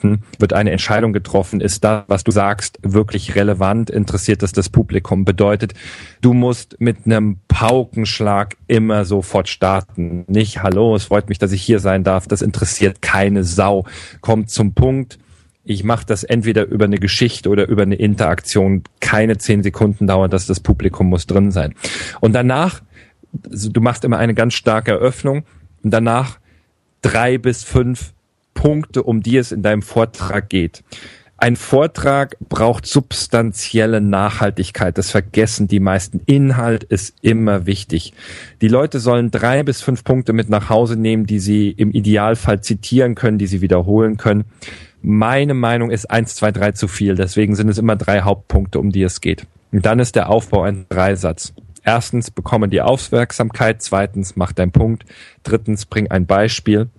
Sekunden 0.00 0.22
wird 0.38 0.52
eine 0.52 0.70
Entscheidung 0.70 1.12
getroffen, 1.12 1.60
ist 1.60 1.84
da, 1.84 2.04
was 2.08 2.24
du 2.24 2.30
sagst, 2.30 2.78
wirklich 2.82 3.34
relevant, 3.34 3.90
interessiert 3.90 4.42
das 4.42 4.52
das 4.52 4.68
Publikum. 4.68 5.24
Bedeutet, 5.24 5.74
du 6.20 6.32
musst 6.32 6.80
mit 6.80 7.04
einem 7.04 7.38
Paukenschlag 7.48 8.56
immer 8.66 9.04
sofort 9.04 9.48
starten. 9.48 10.24
Nicht, 10.26 10.62
hallo, 10.62 10.94
es 10.94 11.04
freut 11.04 11.28
mich, 11.28 11.38
dass 11.38 11.52
ich 11.52 11.62
hier 11.62 11.80
sein 11.80 12.04
darf, 12.04 12.26
das 12.26 12.42
interessiert 12.42 13.02
keine 13.02 13.44
Sau. 13.44 13.84
Kommt 14.20 14.50
zum 14.50 14.74
Punkt, 14.74 15.18
Ich 15.62 15.84
mache 15.84 16.06
das 16.06 16.24
entweder 16.24 16.66
über 16.66 16.86
eine 16.86 16.98
Geschichte 16.98 17.50
oder 17.50 17.68
über 17.68 17.82
eine 17.82 17.94
Interaktion. 17.94 18.82
Keine 18.98 19.36
zehn 19.38 19.62
Sekunden 19.62 20.06
dauert 20.06 20.32
das, 20.32 20.46
das 20.46 20.60
Publikum 20.60 21.08
muss 21.08 21.26
drin 21.26 21.50
sein. 21.50 21.74
Und 22.20 22.32
danach, 22.32 22.80
du 23.32 23.80
machst 23.80 24.04
immer 24.04 24.18
eine 24.18 24.34
ganz 24.34 24.54
starke 24.54 24.92
Eröffnung 24.92 25.44
und 25.84 25.90
danach 25.92 26.38
drei 27.02 27.36
bis 27.38 27.62
fünf 27.62 28.14
Punkte, 28.60 29.02
um 29.02 29.22
die 29.22 29.38
es 29.38 29.52
in 29.52 29.62
deinem 29.62 29.80
Vortrag 29.80 30.50
geht. 30.50 30.84
Ein 31.38 31.56
Vortrag 31.56 32.36
braucht 32.46 32.84
substanzielle 32.84 34.02
Nachhaltigkeit. 34.02 34.98
Das 34.98 35.10
vergessen 35.10 35.66
die 35.66 35.80
meisten. 35.80 36.20
Inhalt 36.26 36.84
ist 36.84 37.14
immer 37.22 37.64
wichtig. 37.64 38.12
Die 38.60 38.68
Leute 38.68 39.00
sollen 39.00 39.30
drei 39.30 39.62
bis 39.62 39.80
fünf 39.80 40.04
Punkte 40.04 40.34
mit 40.34 40.50
nach 40.50 40.68
Hause 40.68 40.96
nehmen, 40.96 41.24
die 41.24 41.38
sie 41.38 41.70
im 41.70 41.90
Idealfall 41.90 42.60
zitieren 42.60 43.14
können, 43.14 43.38
die 43.38 43.46
sie 43.46 43.62
wiederholen 43.62 44.18
können. 44.18 44.44
Meine 45.00 45.54
Meinung 45.54 45.90
ist 45.90 46.10
eins, 46.10 46.34
zwei, 46.34 46.52
drei 46.52 46.72
zu 46.72 46.86
viel. 46.86 47.14
Deswegen 47.14 47.54
sind 47.54 47.70
es 47.70 47.78
immer 47.78 47.96
drei 47.96 48.20
Hauptpunkte, 48.20 48.78
um 48.78 48.90
die 48.90 49.04
es 49.04 49.22
geht. 49.22 49.46
Und 49.72 49.86
dann 49.86 50.00
ist 50.00 50.16
der 50.16 50.28
Aufbau 50.28 50.64
ein 50.64 50.84
Dreisatz. 50.90 51.54
Erstens, 51.82 52.30
bekomme 52.30 52.68
die 52.68 52.82
Aufmerksamkeit. 52.82 53.80
Zweitens, 53.80 54.36
mach 54.36 54.52
deinen 54.52 54.72
Punkt. 54.72 55.06
Drittens, 55.44 55.86
bring 55.86 56.10
ein 56.10 56.26
Beispiel 56.26 56.90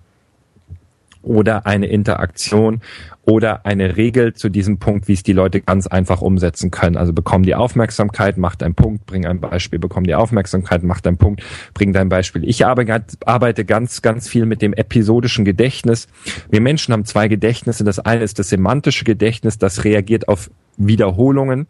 oder 1.22 1.66
eine 1.66 1.86
Interaktion 1.86 2.80
oder 3.24 3.64
eine 3.64 3.96
Regel 3.96 4.34
zu 4.34 4.48
diesem 4.48 4.78
Punkt, 4.78 5.08
wie 5.08 5.12
es 5.12 5.22
die 5.22 5.32
Leute 5.32 5.60
ganz 5.60 5.86
einfach 5.86 6.20
umsetzen 6.22 6.70
können. 6.70 6.96
Also 6.96 7.12
bekomm 7.12 7.44
die 7.44 7.54
Aufmerksamkeit, 7.54 8.36
mach 8.36 8.56
deinen 8.56 8.74
Punkt, 8.74 9.06
bring 9.06 9.26
ein 9.26 9.40
Beispiel, 9.40 9.78
bekomm 9.78 10.04
die 10.04 10.14
Aufmerksamkeit, 10.14 10.82
mach 10.82 11.00
deinen 11.00 11.18
Punkt, 11.18 11.42
bring 11.74 11.92
dein 11.92 12.08
Beispiel. 12.08 12.48
Ich 12.48 12.66
arbeite 12.66 13.64
ganz, 13.64 14.02
ganz 14.02 14.28
viel 14.28 14.46
mit 14.46 14.60
dem 14.60 14.72
episodischen 14.72 15.44
Gedächtnis. 15.44 16.08
Wir 16.50 16.60
Menschen 16.60 16.92
haben 16.92 17.04
zwei 17.04 17.28
Gedächtnisse. 17.28 17.84
Das 17.84 18.00
eine 18.00 18.24
ist 18.24 18.38
das 18.38 18.48
semantische 18.48 19.04
Gedächtnis, 19.04 19.58
das 19.58 19.84
reagiert 19.84 20.28
auf 20.28 20.50
Wiederholungen. 20.76 21.66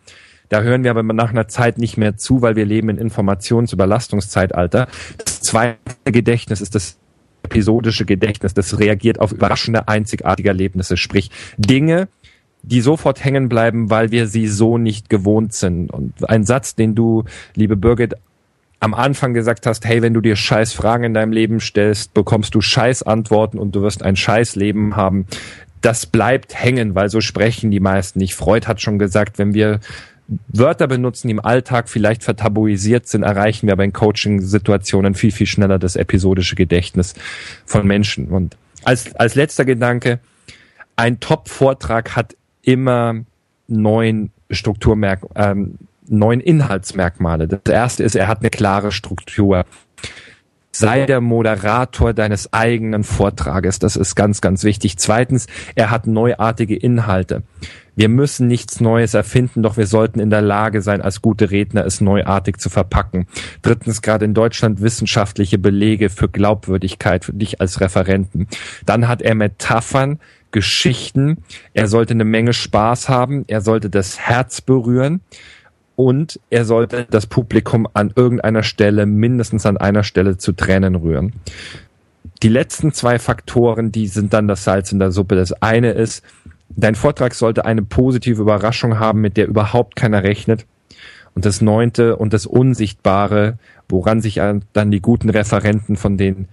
Da 0.49 0.61
hören 0.61 0.85
wir 0.85 0.91
aber 0.91 1.03
nach 1.03 1.31
einer 1.31 1.49
Zeit 1.49 1.79
nicht 1.79 1.97
mehr 1.97 2.19
zu, 2.19 2.43
weil 2.43 2.57
wir 2.57 2.67
leben 2.67 2.91
in 2.91 2.99
Informationsüberlastungszeitalter. 2.99 4.87
Das 5.17 5.41
zweite 5.41 5.79
Gedächtnis 6.05 6.61
ist 6.61 6.75
das 6.75 6.99
episodische 7.43 8.05
Gedächtnis. 8.05 8.55
Das 8.55 8.79
reagiert 8.79 9.21
auf 9.21 9.33
überraschende, 9.33 9.89
einzigartige 9.89 10.49
Erlebnisse, 10.49 10.97
sprich 10.97 11.31
Dinge, 11.57 12.09
die 12.63 12.81
sofort 12.81 13.25
hängen 13.25 13.49
bleiben, 13.49 13.91
weil 13.91 14.11
wir 14.11 14.27
sie 14.27 14.47
so 14.47 14.79
nicht 14.79 15.09
gewohnt 15.09 15.53
sind. 15.53 15.91
Und 15.91 16.29
ein 16.29 16.45
Satz, 16.45 16.75
den 16.75 16.95
du, 16.95 17.25
liebe 17.55 17.77
Birgit, 17.77 18.15
am 18.83 18.95
Anfang 18.95 19.33
gesagt 19.33 19.67
hast, 19.67 19.85
hey, 19.85 20.03
wenn 20.03 20.15
du 20.15 20.21
dir 20.21 20.35
scheiß 20.35 20.73
Fragen 20.73 21.05
in 21.05 21.15
deinem 21.15 21.33
Leben 21.33 21.61
stellst, 21.61 22.15
bekommst 22.15 22.55
du 22.55 22.61
scheiß 22.61 23.05
Antworten 23.05 23.59
und 23.59 23.77
du 23.77 23.83
wirst 23.83 24.03
ein 24.03 24.17
scheiß 24.17 24.57
Leben 24.57 24.97
haben. 24.97 25.27
Das 25.81 26.07
bleibt 26.07 26.55
hängen, 26.55 26.95
weil 26.95 27.09
so 27.09 27.21
sprechen 27.21 27.71
die 27.71 27.81
meisten 27.81 28.19
nicht. 28.19 28.35
Freud 28.35 28.67
hat 28.67 28.81
schon 28.81 28.99
gesagt, 28.99 29.39
wenn 29.39 29.55
wir 29.55 29.81
Wörter 30.49 30.87
benutzen, 30.87 31.29
die 31.29 31.33
im 31.33 31.45
Alltag 31.45 31.89
vielleicht 31.89 32.25
vertabuisiert 32.25 33.07
sind, 33.07 33.23
erreichen 33.23 33.67
wir 33.67 33.73
aber 33.73 33.85
in 33.85 33.93
Coaching-Situationen 33.93 35.15
viel, 35.15 35.33
viel 35.33 35.47
schneller 35.47 35.79
das 35.79 35.97
episodische 35.97 36.57
Gedächtnis 36.57 37.15
von 37.65 37.87
Menschen. 37.87 38.29
Und 38.29 38.57
als, 38.85 39.15
als 39.17 39.35
letzter 39.35 39.65
Gedanke, 39.65 40.21
ein 40.97 41.21
Top-Vortrag 41.21 42.17
hat 42.17 42.37
immer 42.63 43.17
neun 43.69 44.31
Strukturmerk, 44.51 45.27
ähm, 45.35 45.79
neun 46.07 46.41
Inhaltsmerkmale. 46.41 47.49
Das 47.49 47.61
erste 47.73 48.03
ist, 48.05 48.15
er 48.15 48.29
hat 48.29 48.41
eine 48.41 48.51
klare 48.51 48.93
Struktur. 48.93 49.65
Sei 50.75 51.05
der 51.05 51.21
Moderator 51.21 52.15
deines 52.15 52.51
eigenen 52.55 53.05
Vortrages. 53.05 53.79
Das 53.79 53.95
ist 53.95 54.15
ganz, 54.15 54.41
ganz 54.41 54.65
wichtig. 54.65 54.97
Zweitens, 54.97 55.47
er 55.75 55.91
hat 55.91 56.07
neuartige 56.07 56.75
Inhalte. 56.75 57.43
Wir 57.95 58.09
müssen 58.09 58.47
nichts 58.47 58.81
Neues 58.81 59.13
erfinden, 59.13 59.63
doch 59.63 59.77
wir 59.77 59.87
sollten 59.87 60.19
in 60.19 60.31
der 60.31 60.41
Lage 60.41 60.81
sein, 60.81 61.03
als 61.03 61.21
gute 61.21 61.51
Redner 61.51 61.85
es 61.85 62.01
neuartig 62.01 62.57
zu 62.57 62.71
verpacken. 62.71 63.27
Drittens, 63.61 64.01
gerade 64.01 64.25
in 64.25 64.33
Deutschland 64.33 64.81
wissenschaftliche 64.81 65.59
Belege 65.59 66.09
für 66.09 66.31
Glaubwürdigkeit 66.31 67.27
für 67.27 67.35
dich 67.35 67.61
als 67.61 67.83
Referenten. 67.83 68.49
Dann 68.87 69.09
hat 69.09 69.21
er 69.21 69.35
Metaphern, 69.35 70.21
Geschichten. 70.53 71.45
Er 71.75 71.87
sollte 71.87 72.15
eine 72.15 72.25
Menge 72.25 72.55
Spaß 72.55 73.11
haben. 73.11 73.45
Er 73.47 73.61
sollte 73.61 73.91
das 73.91 74.19
Herz 74.19 74.63
berühren. 74.63 75.21
Und 75.97 76.41
er 76.51 76.65
sollte 76.65 77.07
das 77.11 77.27
Publikum 77.27 77.87
an 77.93 78.13
irgendeiner 78.15 78.63
Stelle, 78.63 79.07
mindestens 79.07 79.67
an 79.67 79.77
einer 79.77 80.05
Stelle 80.05 80.39
zu 80.39 80.53
Tränen 80.53 80.95
rühren. 80.95 81.33
Die 82.43 82.49
letzten 82.49 82.93
zwei 82.93 83.19
Faktoren, 83.19 83.93
die 83.93 84.09
sind 84.09 84.33
dann 84.33 84.49
das 84.49 84.65
Salz 84.65 84.91
in 84.91 84.99
der 84.99 85.13
Suppe. 85.13 85.37
Das 85.37 85.53
eine 85.53 85.93
ist, 85.93 86.25
Dein 86.77 86.95
Vortrag 86.95 87.35
sollte 87.35 87.65
eine 87.65 87.83
positive 87.83 88.41
Überraschung 88.41 88.99
haben, 88.99 89.21
mit 89.21 89.37
der 89.37 89.47
überhaupt 89.47 89.97
keiner 89.97 90.23
rechnet. 90.23 90.67
Und 91.35 91.45
das 91.45 91.61
Neunte 91.61 92.17
und 92.17 92.33
das 92.33 92.47
Unsichtbare, 92.47 93.59
woran 93.89 94.21
sich 94.21 94.41
dann 94.73 94.91
die 94.91 95.01
guten 95.01 95.31
Referenten 95.31 95.97
von 95.97 96.17
den 96.17 96.49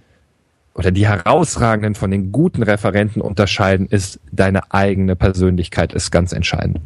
oder 0.74 0.90
die 0.92 1.06
herausragenden 1.06 1.94
von 1.94 2.10
den 2.10 2.32
guten 2.32 2.62
Referenten 2.62 3.20
unterscheiden, 3.20 3.86
ist 3.86 4.20
deine 4.30 4.72
eigene 4.72 5.16
Persönlichkeit, 5.16 5.92
ist 5.92 6.10
ganz 6.10 6.32
entscheidend. 6.32 6.80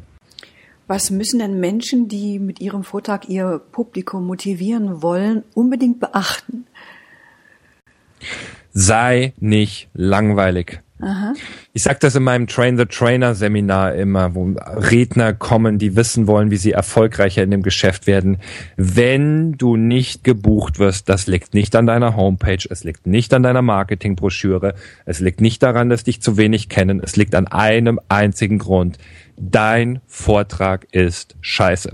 Was 0.86 1.10
müssen 1.10 1.38
denn 1.38 1.60
Menschen, 1.60 2.08
die 2.08 2.38
mit 2.38 2.60
ihrem 2.60 2.84
Vortrag 2.84 3.28
ihr 3.28 3.60
Publikum 3.72 4.26
motivieren 4.26 5.02
wollen, 5.02 5.42
unbedingt 5.54 5.98
beachten? 6.00 6.66
Sei 8.72 9.32
nicht 9.38 9.88
langweilig. 9.94 10.80
Aha. 11.00 11.34
Ich 11.72 11.82
sage 11.82 11.98
das 12.00 12.14
in 12.14 12.22
meinem 12.22 12.46
Train 12.46 12.78
the 12.78 12.86
Trainer 12.86 13.34
Seminar 13.34 13.94
immer, 13.94 14.34
wo 14.34 14.54
Redner 14.56 15.32
kommen, 15.32 15.78
die 15.78 15.96
wissen 15.96 16.26
wollen, 16.26 16.50
wie 16.50 16.56
sie 16.56 16.72
erfolgreicher 16.72 17.42
in 17.42 17.50
dem 17.50 17.62
Geschäft 17.62 18.06
werden. 18.06 18.38
Wenn 18.76 19.52
du 19.52 19.76
nicht 19.76 20.22
gebucht 20.24 20.78
wirst, 20.78 21.08
das 21.08 21.26
liegt 21.26 21.52
nicht 21.52 21.74
an 21.74 21.86
deiner 21.86 22.16
Homepage, 22.16 22.64
es 22.70 22.84
liegt 22.84 23.06
nicht 23.06 23.34
an 23.34 23.42
deiner 23.42 23.60
Marketingbroschüre, 23.60 24.74
es 25.04 25.20
liegt 25.20 25.40
nicht 25.40 25.62
daran, 25.62 25.90
dass 25.90 26.04
dich 26.04 26.22
zu 26.22 26.36
wenig 26.36 26.68
kennen, 26.68 27.00
es 27.02 27.16
liegt 27.16 27.34
an 27.34 27.48
einem 27.48 28.00
einzigen 28.08 28.58
Grund. 28.58 28.98
Dein 29.36 30.00
Vortrag 30.06 30.86
ist 30.92 31.36
scheiße. 31.40 31.92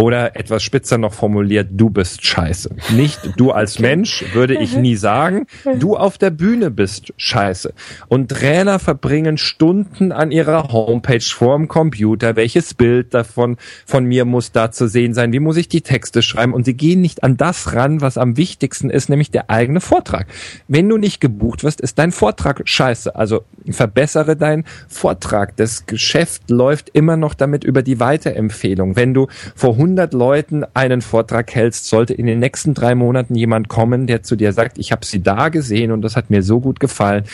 Oder 0.00 0.34
etwas 0.34 0.62
spitzer 0.62 0.96
noch 0.96 1.12
formuliert, 1.12 1.68
du 1.72 1.90
bist 1.90 2.24
scheiße. 2.24 2.70
Nicht 2.96 3.20
du 3.36 3.50
als 3.50 3.78
Mensch, 3.78 4.24
würde 4.32 4.54
ich 4.54 4.74
nie 4.74 4.96
sagen. 4.96 5.46
Du 5.78 5.94
auf 5.94 6.16
der 6.16 6.30
Bühne 6.30 6.70
bist 6.70 7.12
scheiße. 7.18 7.74
Und 8.08 8.30
Trainer 8.30 8.78
verbringen 8.78 9.36
Stunden 9.36 10.10
an 10.10 10.30
ihrer 10.30 10.72
Homepage 10.72 11.20
vorm 11.20 11.68
Computer. 11.68 12.34
Welches 12.34 12.72
Bild 12.72 13.12
davon 13.12 13.58
von 13.84 14.06
mir 14.06 14.24
muss 14.24 14.52
da 14.52 14.70
zu 14.70 14.88
sehen 14.88 15.12
sein? 15.12 15.34
Wie 15.34 15.40
muss 15.40 15.58
ich 15.58 15.68
die 15.68 15.82
Texte 15.82 16.22
schreiben? 16.22 16.54
Und 16.54 16.64
sie 16.64 16.74
gehen 16.74 17.02
nicht 17.02 17.22
an 17.22 17.36
das 17.36 17.74
ran, 17.74 18.00
was 18.00 18.16
am 18.16 18.38
wichtigsten 18.38 18.88
ist, 18.88 19.10
nämlich 19.10 19.30
der 19.30 19.50
eigene 19.50 19.82
Vortrag. 19.82 20.28
Wenn 20.66 20.88
du 20.88 20.96
nicht 20.96 21.20
gebucht 21.20 21.62
wirst, 21.62 21.82
ist 21.82 21.98
dein 21.98 22.12
Vortrag 22.12 22.62
scheiße. 22.64 23.16
Also 23.16 23.44
verbessere 23.68 24.34
deinen 24.36 24.64
Vortrag. 24.88 25.56
Das 25.56 25.84
Geschäft 25.84 26.48
läuft 26.48 26.88
immer 26.94 27.18
noch 27.18 27.34
damit 27.34 27.64
über 27.64 27.82
die 27.82 28.00
Weiterempfehlung. 28.00 28.96
Wenn 28.96 29.12
du 29.12 29.26
vor 29.54 29.76
100 29.90 30.14
Leuten 30.14 30.64
einen 30.74 31.00
Vortrag 31.00 31.52
hältst, 31.54 31.86
sollte 31.86 32.14
in 32.14 32.26
den 32.26 32.38
nächsten 32.38 32.74
drei 32.74 32.94
Monaten 32.94 33.34
jemand 33.34 33.68
kommen, 33.68 34.06
der 34.06 34.22
zu 34.22 34.36
dir 34.36 34.52
sagt, 34.52 34.78
ich 34.78 34.92
habe 34.92 35.04
sie 35.04 35.22
da 35.22 35.48
gesehen 35.48 35.90
und 35.90 36.02
das 36.02 36.16
hat 36.16 36.30
mir 36.30 36.42
so 36.42 36.60
gut 36.60 36.78
gefallen. 36.80 37.24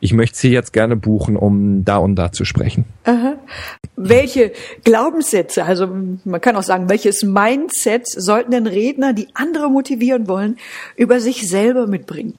Ich 0.00 0.12
möchte 0.12 0.36
sie 0.38 0.50
jetzt 0.50 0.72
gerne 0.72 0.96
buchen, 0.96 1.36
um 1.36 1.84
da 1.84 1.98
und 1.98 2.16
da 2.16 2.32
zu 2.32 2.44
sprechen. 2.44 2.84
Aha. 3.04 3.34
Welche 3.96 4.52
Glaubenssätze, 4.84 5.64
also 5.64 5.88
man 6.24 6.40
kann 6.40 6.56
auch 6.56 6.62
sagen, 6.62 6.88
welches 6.88 7.22
Mindset 7.22 8.08
sollten 8.08 8.50
denn 8.50 8.66
Redner, 8.66 9.12
die 9.12 9.28
andere 9.34 9.70
motivieren 9.70 10.26
wollen, 10.26 10.56
über 10.96 11.20
sich 11.20 11.48
selber 11.48 11.86
mitbringen? 11.86 12.34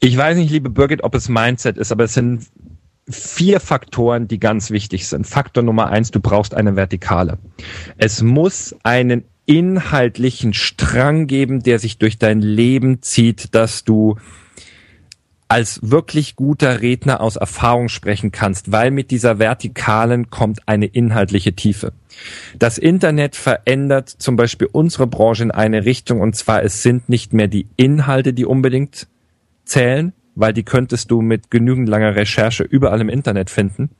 Ich 0.00 0.16
weiß 0.16 0.36
nicht, 0.36 0.50
liebe 0.50 0.70
Birgit, 0.70 1.02
ob 1.04 1.14
es 1.14 1.28
Mindset 1.28 1.76
ist, 1.76 1.92
aber 1.92 2.04
es 2.04 2.14
sind 2.14 2.46
vier 3.08 3.60
Faktoren, 3.60 4.28
die 4.28 4.40
ganz 4.40 4.70
wichtig 4.70 5.08
sind. 5.08 5.26
Faktor 5.26 5.62
Nummer 5.62 5.88
eins, 5.88 6.10
du 6.10 6.20
brauchst 6.20 6.54
eine 6.54 6.76
Vertikale. 6.76 7.38
Es 7.98 8.22
muss 8.22 8.74
einen 8.82 9.24
inhaltlichen 9.46 10.54
Strang 10.54 11.26
geben, 11.26 11.62
der 11.62 11.78
sich 11.78 11.98
durch 11.98 12.18
dein 12.18 12.40
Leben 12.40 13.02
zieht, 13.02 13.54
dass 13.54 13.84
du 13.84 14.16
als 15.48 15.78
wirklich 15.82 16.36
guter 16.36 16.80
Redner 16.80 17.20
aus 17.20 17.36
Erfahrung 17.36 17.88
sprechen 17.88 18.32
kannst, 18.32 18.72
weil 18.72 18.90
mit 18.90 19.10
dieser 19.10 19.38
Vertikalen 19.38 20.30
kommt 20.30 20.66
eine 20.66 20.86
inhaltliche 20.86 21.54
Tiefe. 21.54 21.92
Das 22.58 22.78
Internet 22.78 23.36
verändert 23.36 24.08
zum 24.08 24.36
Beispiel 24.36 24.68
unsere 24.72 25.06
Branche 25.06 25.42
in 25.42 25.50
eine 25.50 25.84
Richtung 25.84 26.22
und 26.22 26.34
zwar 26.34 26.62
es 26.62 26.82
sind 26.82 27.08
nicht 27.08 27.34
mehr 27.34 27.48
die 27.48 27.66
Inhalte, 27.76 28.32
die 28.32 28.46
unbedingt 28.46 29.06
zählen, 29.64 30.12
weil 30.34 30.52
die 30.52 30.64
könntest 30.64 31.10
du 31.10 31.20
mit 31.20 31.50
genügend 31.50 31.88
langer 31.88 32.16
Recherche 32.16 32.64
überall 32.64 33.00
im 33.00 33.08
Internet 33.08 33.50
finden. 33.50 33.90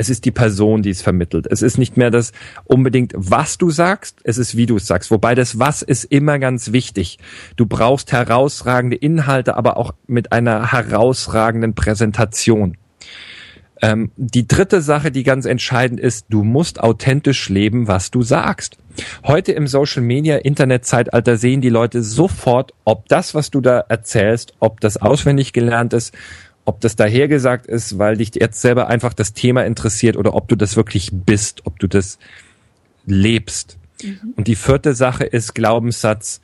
Es 0.00 0.08
ist 0.08 0.24
die 0.24 0.30
Person, 0.30 0.80
die 0.80 0.88
es 0.88 1.02
vermittelt. 1.02 1.46
Es 1.50 1.60
ist 1.60 1.76
nicht 1.76 1.98
mehr 1.98 2.10
das 2.10 2.32
unbedingt, 2.64 3.12
was 3.16 3.58
du 3.58 3.70
sagst, 3.70 4.20
es 4.24 4.38
ist, 4.38 4.56
wie 4.56 4.64
du 4.64 4.76
es 4.76 4.86
sagst. 4.86 5.10
Wobei 5.10 5.34
das 5.34 5.58
Was 5.58 5.82
ist 5.82 6.04
immer 6.04 6.38
ganz 6.38 6.72
wichtig. 6.72 7.18
Du 7.56 7.66
brauchst 7.66 8.10
herausragende 8.10 8.96
Inhalte, 8.96 9.56
aber 9.56 9.76
auch 9.76 9.92
mit 10.06 10.32
einer 10.32 10.72
herausragenden 10.72 11.74
Präsentation. 11.74 12.78
Ähm, 13.82 14.10
die 14.16 14.46
dritte 14.46 14.82
Sache, 14.82 15.10
die 15.10 15.22
ganz 15.22 15.46
entscheidend 15.46 16.00
ist, 16.00 16.26
du 16.28 16.44
musst 16.44 16.80
authentisch 16.80 17.48
leben, 17.48 17.88
was 17.88 18.10
du 18.10 18.22
sagst. 18.22 18.76
Heute 19.24 19.52
im 19.52 19.66
Social 19.66 20.02
Media 20.02 20.36
Internetzeitalter 20.36 21.36
sehen 21.36 21.60
die 21.60 21.70
Leute 21.70 22.02
sofort, 22.02 22.74
ob 22.84 23.08
das, 23.08 23.34
was 23.34 23.50
du 23.50 23.60
da 23.60 23.80
erzählst, 23.80 24.54
ob 24.60 24.80
das 24.80 24.98
auswendig 24.98 25.52
gelernt 25.52 25.92
ist, 25.94 26.14
ob 26.64 26.80
das 26.80 26.96
dahergesagt 26.96 27.66
ist, 27.66 27.98
weil 27.98 28.18
dich 28.18 28.34
jetzt 28.34 28.60
selber 28.60 28.88
einfach 28.88 29.14
das 29.14 29.32
Thema 29.32 29.64
interessiert 29.64 30.16
oder 30.16 30.34
ob 30.34 30.48
du 30.48 30.56
das 30.56 30.76
wirklich 30.76 31.10
bist, 31.12 31.66
ob 31.66 31.78
du 31.78 31.86
das 31.86 32.18
lebst. 33.06 33.78
Mhm. 34.02 34.34
Und 34.36 34.46
die 34.46 34.56
vierte 34.56 34.94
Sache 34.94 35.24
ist 35.24 35.54
Glaubenssatz, 35.54 36.40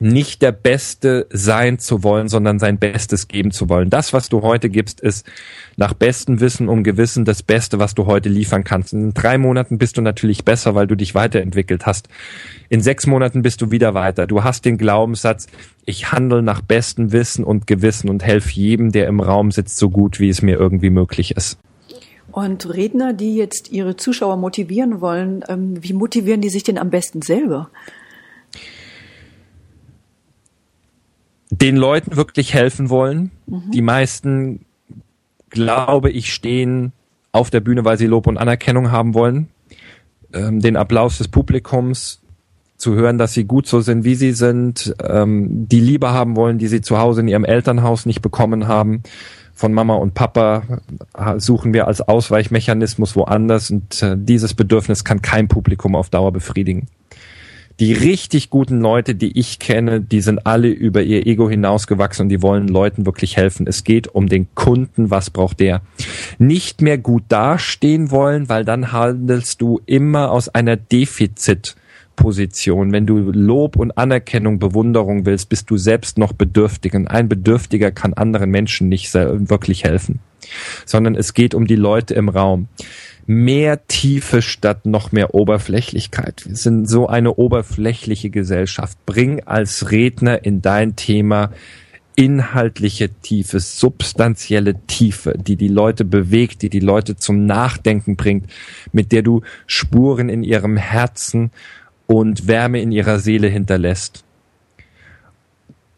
nicht 0.00 0.42
der 0.42 0.52
Beste 0.52 1.26
sein 1.30 1.78
zu 1.78 2.04
wollen, 2.04 2.28
sondern 2.28 2.58
sein 2.58 2.78
Bestes 2.78 3.26
geben 3.26 3.50
zu 3.50 3.68
wollen. 3.68 3.90
Das, 3.90 4.12
was 4.12 4.28
du 4.28 4.42
heute 4.42 4.70
gibst, 4.70 5.00
ist 5.00 5.26
nach 5.76 5.92
bestem 5.92 6.40
Wissen 6.40 6.68
und 6.68 6.84
Gewissen 6.84 7.24
das 7.24 7.42
Beste, 7.42 7.78
was 7.78 7.94
du 7.94 8.06
heute 8.06 8.28
liefern 8.28 8.62
kannst. 8.62 8.92
In 8.92 9.12
drei 9.12 9.38
Monaten 9.38 9.78
bist 9.78 9.96
du 9.96 10.02
natürlich 10.02 10.44
besser, 10.44 10.74
weil 10.74 10.86
du 10.86 10.94
dich 10.94 11.14
weiterentwickelt 11.14 11.86
hast. 11.86 12.08
In 12.68 12.80
sechs 12.80 13.06
Monaten 13.06 13.42
bist 13.42 13.60
du 13.60 13.70
wieder 13.70 13.94
weiter. 13.94 14.26
Du 14.26 14.44
hast 14.44 14.64
den 14.64 14.78
Glaubenssatz, 14.78 15.48
ich 15.84 16.12
handle 16.12 16.42
nach 16.42 16.60
bestem 16.60 17.12
Wissen 17.12 17.44
und 17.44 17.66
Gewissen 17.66 18.08
und 18.08 18.24
helfe 18.24 18.52
jedem, 18.52 18.92
der 18.92 19.08
im 19.08 19.20
Raum 19.20 19.50
sitzt, 19.50 19.78
so 19.78 19.90
gut, 19.90 20.20
wie 20.20 20.28
es 20.28 20.42
mir 20.42 20.58
irgendwie 20.58 20.90
möglich 20.90 21.36
ist. 21.36 21.58
Und 22.30 22.72
Redner, 22.72 23.14
die 23.14 23.34
jetzt 23.36 23.72
ihre 23.72 23.96
Zuschauer 23.96 24.36
motivieren 24.36 25.00
wollen, 25.00 25.44
ähm, 25.48 25.82
wie 25.82 25.94
motivieren 25.94 26.40
die 26.40 26.50
sich 26.50 26.62
denn 26.62 26.78
am 26.78 26.90
besten 26.90 27.22
selber? 27.22 27.70
Den 31.60 31.76
Leuten 31.76 32.16
wirklich 32.16 32.54
helfen 32.54 32.90
wollen. 32.90 33.30
Mhm. 33.46 33.70
Die 33.72 33.82
meisten, 33.82 34.64
glaube 35.50 36.10
ich, 36.10 36.32
stehen 36.32 36.92
auf 37.32 37.50
der 37.50 37.60
Bühne, 37.60 37.84
weil 37.84 37.98
sie 37.98 38.06
Lob 38.06 38.26
und 38.26 38.38
Anerkennung 38.38 38.90
haben 38.90 39.14
wollen. 39.14 39.48
Ähm, 40.32 40.60
den 40.60 40.76
Applaus 40.76 41.18
des 41.18 41.28
Publikums 41.28 42.20
zu 42.76 42.94
hören, 42.94 43.18
dass 43.18 43.34
sie 43.34 43.44
gut 43.44 43.66
so 43.66 43.80
sind, 43.80 44.04
wie 44.04 44.14
sie 44.14 44.32
sind, 44.32 44.94
ähm, 45.02 45.66
die 45.68 45.80
Liebe 45.80 46.10
haben 46.12 46.36
wollen, 46.36 46.58
die 46.58 46.68
sie 46.68 46.80
zu 46.80 46.98
Hause 46.98 47.22
in 47.22 47.28
ihrem 47.28 47.44
Elternhaus 47.44 48.06
nicht 48.06 48.22
bekommen 48.22 48.68
haben. 48.68 49.02
Von 49.52 49.72
Mama 49.72 49.94
und 49.94 50.14
Papa 50.14 50.62
suchen 51.38 51.74
wir 51.74 51.88
als 51.88 52.00
Ausweichmechanismus 52.00 53.16
woanders 53.16 53.72
und 53.72 54.00
äh, 54.02 54.16
dieses 54.16 54.54
Bedürfnis 54.54 55.02
kann 55.02 55.20
kein 55.20 55.48
Publikum 55.48 55.96
auf 55.96 56.10
Dauer 56.10 56.30
befriedigen 56.30 56.86
die 57.80 57.92
richtig 57.92 58.48
guten 58.50 58.80
Leute, 58.80 59.14
die 59.14 59.38
ich 59.38 59.60
kenne, 59.60 60.00
die 60.00 60.20
sind 60.20 60.46
alle 60.46 60.68
über 60.68 61.02
ihr 61.02 61.26
Ego 61.26 61.48
hinausgewachsen 61.48 62.24
und 62.24 62.28
die 62.28 62.42
wollen 62.42 62.66
Leuten 62.66 63.06
wirklich 63.06 63.36
helfen. 63.36 63.68
Es 63.68 63.84
geht 63.84 64.08
um 64.08 64.28
den 64.28 64.52
Kunden, 64.54 65.10
was 65.10 65.30
braucht 65.30 65.60
der? 65.60 65.82
Nicht 66.38 66.82
mehr 66.82 66.98
gut 66.98 67.22
dastehen 67.28 68.10
wollen, 68.10 68.48
weil 68.48 68.64
dann 68.64 68.90
handelst 68.90 69.62
du 69.62 69.80
immer 69.86 70.32
aus 70.32 70.48
einer 70.48 70.76
Defizitposition. 70.76 72.90
Wenn 72.90 73.06
du 73.06 73.30
Lob 73.30 73.76
und 73.76 73.96
Anerkennung, 73.96 74.58
Bewunderung 74.58 75.24
willst, 75.24 75.48
bist 75.48 75.70
du 75.70 75.76
selbst 75.76 76.18
noch 76.18 76.32
bedürftig. 76.32 76.94
Und 76.94 77.06
ein 77.06 77.28
Bedürftiger 77.28 77.92
kann 77.92 78.12
anderen 78.12 78.50
Menschen 78.50 78.88
nicht 78.88 79.14
wirklich 79.14 79.84
helfen. 79.84 80.18
Sondern 80.84 81.14
es 81.14 81.32
geht 81.32 81.54
um 81.54 81.68
die 81.68 81.76
Leute 81.76 82.14
im 82.14 82.28
Raum 82.28 82.66
mehr 83.28 83.86
Tiefe 83.88 84.40
statt 84.40 84.86
noch 84.86 85.12
mehr 85.12 85.34
Oberflächlichkeit. 85.34 86.46
Wir 86.46 86.56
sind 86.56 86.88
so 86.88 87.08
eine 87.08 87.34
oberflächliche 87.34 88.30
Gesellschaft. 88.30 88.96
Bring 89.04 89.42
als 89.44 89.90
Redner 89.90 90.46
in 90.46 90.62
dein 90.62 90.96
Thema 90.96 91.52
inhaltliche 92.16 93.10
Tiefe, 93.10 93.60
substanzielle 93.60 94.80
Tiefe, 94.86 95.34
die 95.36 95.56
die 95.56 95.68
Leute 95.68 96.06
bewegt, 96.06 96.62
die 96.62 96.70
die 96.70 96.80
Leute 96.80 97.16
zum 97.16 97.44
Nachdenken 97.44 98.16
bringt, 98.16 98.50
mit 98.92 99.12
der 99.12 99.20
du 99.20 99.42
Spuren 99.66 100.30
in 100.30 100.42
ihrem 100.42 100.78
Herzen 100.78 101.50
und 102.06 102.48
Wärme 102.48 102.80
in 102.80 102.92
ihrer 102.92 103.18
Seele 103.18 103.48
hinterlässt. 103.48 104.24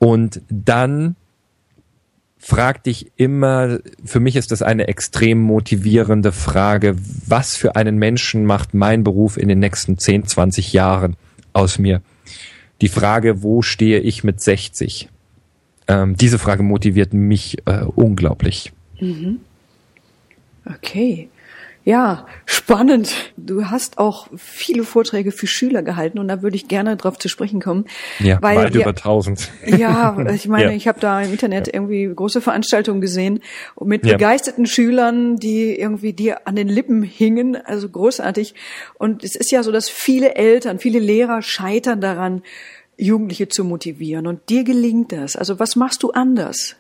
Und 0.01 0.43
dann 0.49 1.15
frag 2.41 2.83
dich 2.83 3.13
immer, 3.17 3.79
für 4.05 4.19
mich 4.19 4.35
ist 4.35 4.51
das 4.51 4.63
eine 4.63 4.89
extrem 4.89 5.39
motivierende 5.39 6.33
Frage, 6.33 6.97
was 7.27 7.55
für 7.55 7.77
einen 7.77 7.99
Menschen 7.99 8.47
macht 8.47 8.73
mein 8.75 9.05
Beruf 9.05 9.37
in 9.37 9.49
den 9.49 9.59
nächsten 9.59 9.99
10, 9.99 10.27
20 10.27 10.73
Jahren 10.73 11.17
aus 11.53 11.79
mir? 11.79 12.01
Die 12.81 12.89
Frage, 12.89 13.43
wo 13.43 13.61
stehe 13.61 14.01
ich 14.01 14.25
mit 14.25 14.41
60? 14.41 15.11
Ähm, 15.87 16.17
diese 16.17 16.39
Frage 16.39 16.63
motiviert 16.63 17.13
mich 17.13 17.59
äh, 17.67 17.83
unglaublich. 17.85 18.73
Mhm. 19.01 19.41
Okay. 20.65 21.29
Ja, 21.91 22.25
spannend. 22.47 23.33
Du 23.37 23.65
hast 23.65 23.99
auch 23.99 24.29
viele 24.37 24.85
Vorträge 24.85 25.33
für 25.33 25.49
Schüler 25.49 25.83
gehalten 25.83 26.21
und 26.21 26.29
da 26.29 26.41
würde 26.41 26.55
ich 26.55 26.69
gerne 26.69 26.97
drauf 26.97 27.19
zu 27.19 27.29
sprechen 27.29 27.61
kommen. 27.61 27.85
Ja, 28.21 28.39
weil 28.41 28.59
weit 28.59 28.75
wir, 28.75 28.83
über 28.83 28.95
tausend. 28.95 29.51
Ja, 29.67 30.17
ich 30.33 30.47
meine, 30.47 30.71
ja. 30.71 30.77
ich 30.77 30.87
habe 30.87 31.01
da 31.01 31.21
im 31.21 31.33
Internet 31.33 31.67
irgendwie 31.67 32.07
große 32.15 32.41
Veranstaltungen 32.41 33.01
gesehen 33.01 33.41
mit 33.83 34.07
ja. 34.07 34.13
begeisterten 34.13 34.67
Schülern, 34.67 35.35
die 35.35 35.77
irgendwie 35.81 36.13
dir 36.13 36.47
an 36.47 36.55
den 36.55 36.69
Lippen 36.69 37.03
hingen, 37.03 37.57
also 37.57 37.89
großartig. 37.89 38.55
Und 38.95 39.25
es 39.25 39.35
ist 39.35 39.51
ja 39.51 39.65
so, 39.65 39.73
dass 39.73 39.89
viele 39.91 40.37
Eltern, 40.37 40.79
viele 40.79 41.01
Lehrer 41.01 41.43
scheitern 41.43 42.01
daran, 42.01 42.43
Jugendliche 42.99 43.49
zu 43.49 43.65
motivieren. 43.65 44.29
Und 44.29 44.49
dir 44.49 44.63
gelingt 44.63 45.11
das. 45.11 45.35
Also 45.35 45.59
was 45.59 45.75
machst 45.75 46.05
du 46.05 46.13
anders? 46.13 46.77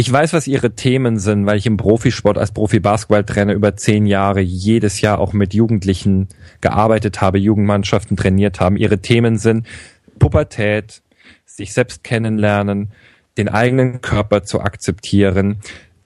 Ich 0.00 0.12
weiß, 0.12 0.32
was 0.32 0.46
ihre 0.46 0.76
Themen 0.76 1.18
sind, 1.18 1.44
weil 1.44 1.58
ich 1.58 1.66
im 1.66 1.76
Profisport 1.76 2.38
als 2.38 2.52
Profi-Basketballtrainer 2.52 3.52
über 3.52 3.74
zehn 3.74 4.06
Jahre 4.06 4.38
jedes 4.38 5.00
Jahr 5.00 5.18
auch 5.18 5.32
mit 5.32 5.54
Jugendlichen 5.54 6.28
gearbeitet 6.60 7.20
habe, 7.20 7.38
Jugendmannschaften 7.38 8.16
trainiert 8.16 8.60
haben. 8.60 8.76
Ihre 8.76 9.00
Themen 9.00 9.38
sind 9.38 9.66
Pubertät, 10.20 11.02
sich 11.46 11.72
selbst 11.72 12.04
kennenlernen, 12.04 12.92
den 13.38 13.48
eigenen 13.48 14.00
Körper 14.00 14.44
zu 14.44 14.60
akzeptieren, 14.60 15.58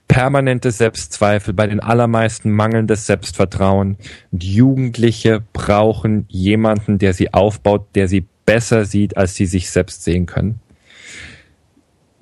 permanente 0.08 0.70
Selbstzweifel, 0.70 1.52
bei 1.52 1.66
den 1.66 1.80
allermeisten 1.80 2.50
mangelndes 2.50 3.04
Selbstvertrauen. 3.04 3.98
Und 4.30 4.42
Jugendliche 4.42 5.42
brauchen 5.52 6.24
jemanden, 6.28 6.96
der 6.96 7.12
sie 7.12 7.34
aufbaut, 7.34 7.88
der 7.94 8.08
sie 8.08 8.26
besser 8.46 8.86
sieht, 8.86 9.18
als 9.18 9.34
sie 9.34 9.44
sich 9.44 9.70
selbst 9.70 10.02
sehen 10.02 10.24
können. 10.24 10.61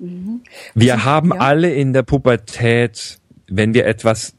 Mhm. 0.01 0.41
Wir 0.73 0.95
also, 0.95 1.05
haben 1.05 1.29
ja. 1.29 1.39
alle 1.39 1.73
in 1.73 1.93
der 1.93 2.03
Pubertät, 2.03 3.19
wenn 3.47 3.73
wir 3.73 3.85
etwas 3.85 4.33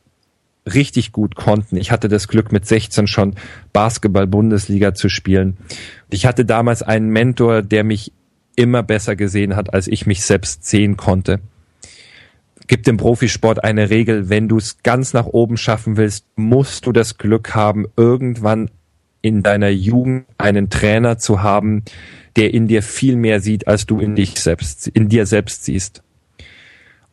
richtig 0.67 1.13
gut 1.13 1.35
konnten. 1.35 1.77
Ich 1.77 1.91
hatte 1.91 2.09
das 2.09 2.29
Glück, 2.29 2.53
mit 2.53 2.67
16 2.67 3.07
schon 3.07 3.35
Basketball-Bundesliga 3.73 4.95
zu 4.95 5.09
spielen. 5.09 5.57
Ich 6.11 6.27
hatte 6.27 6.45
damals 6.45 6.83
einen 6.83 7.09
Mentor, 7.09 7.63
der 7.63 7.85
mich 7.85 8.13
immer 8.55 8.83
besser 8.83 9.17
gesehen 9.17 9.57
hat, 9.57 9.73
als 9.73 9.89
ich 9.89 10.07
mich 10.07 10.23
selbst 10.23 10.65
sehen 10.67 10.97
konnte. 10.97 11.41
Gibt 12.69 12.87
im 12.87 12.97
Profisport 12.97 13.65
eine 13.65 13.91
Regel, 13.91 14.29
wenn 14.29 14.49
du 14.49 14.59
es 14.59 14.83
ganz 14.83 15.15
nach 15.15 15.27
oben 15.27 15.57
schaffen 15.57 15.97
willst, 15.97 16.27
musst 16.37 16.87
du 16.87 16.93
das 16.93 17.19
Glück 17.19 17.55
haben, 17.55 17.87
irgendwann 17.97 18.71
in 19.23 19.43
deiner 19.43 19.71
Jugend 19.71 20.27
einen 20.37 20.69
Trainer 20.69 21.19
zu 21.19 21.43
haben, 21.43 21.85
der 22.37 22.53
in 22.53 22.69
dir 22.69 22.83
viel 22.83 23.17
mehr 23.17 23.41
sieht, 23.41 23.67
als 23.67 23.87
du 23.87 24.01
in 24.01 24.17
dich 24.17 24.41
selbst, 24.41 24.89
in 24.89 25.09
dir 25.09 25.27
selbst 25.27 25.65
siehst. 25.65 26.03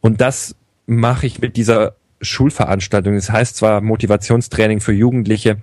Und 0.02 0.22
das 0.22 0.56
mache 0.86 1.28
ich 1.28 1.40
mit 1.40 1.56
dieser 1.56 1.96
Schulveranstaltung. 2.22 3.16
Das 3.16 3.32
heißt 3.32 3.56
zwar 3.56 3.82
Motivationstraining 3.82 4.82
für 4.82 4.92
Jugendliche, 4.92 5.58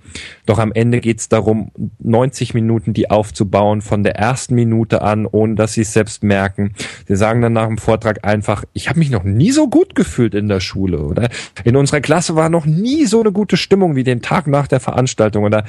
doch 0.45 0.59
am 0.59 0.71
Ende 0.71 0.99
geht 0.99 1.19
es 1.19 1.29
darum, 1.29 1.71
90 1.99 2.53
Minuten 2.53 2.93
die 2.93 3.09
aufzubauen, 3.09 3.81
von 3.81 4.03
der 4.03 4.15
ersten 4.15 4.55
Minute 4.55 5.01
an, 5.01 5.25
ohne 5.25 5.55
dass 5.55 5.73
sie 5.73 5.81
es 5.81 5.93
selbst 5.93 6.23
merken. 6.23 6.73
Sie 7.07 7.15
sagen 7.15 7.41
dann 7.41 7.53
nach 7.53 7.67
dem 7.67 7.77
Vortrag 7.77 8.25
einfach, 8.25 8.63
ich 8.73 8.89
habe 8.89 8.99
mich 8.99 9.11
noch 9.11 9.23
nie 9.23 9.51
so 9.51 9.67
gut 9.67 9.95
gefühlt 9.95 10.33
in 10.33 10.47
der 10.47 10.59
Schule 10.59 10.99
oder 10.99 11.29
in 11.63 11.75
unserer 11.75 12.01
Klasse 12.01 12.35
war 12.35 12.49
noch 12.49 12.65
nie 12.65 13.05
so 13.05 13.19
eine 13.19 13.31
gute 13.31 13.57
Stimmung 13.57 13.95
wie 13.95 14.03
den 14.03 14.21
Tag 14.21 14.47
nach 14.47 14.67
der 14.67 14.79
Veranstaltung 14.79 15.43
oder 15.43 15.63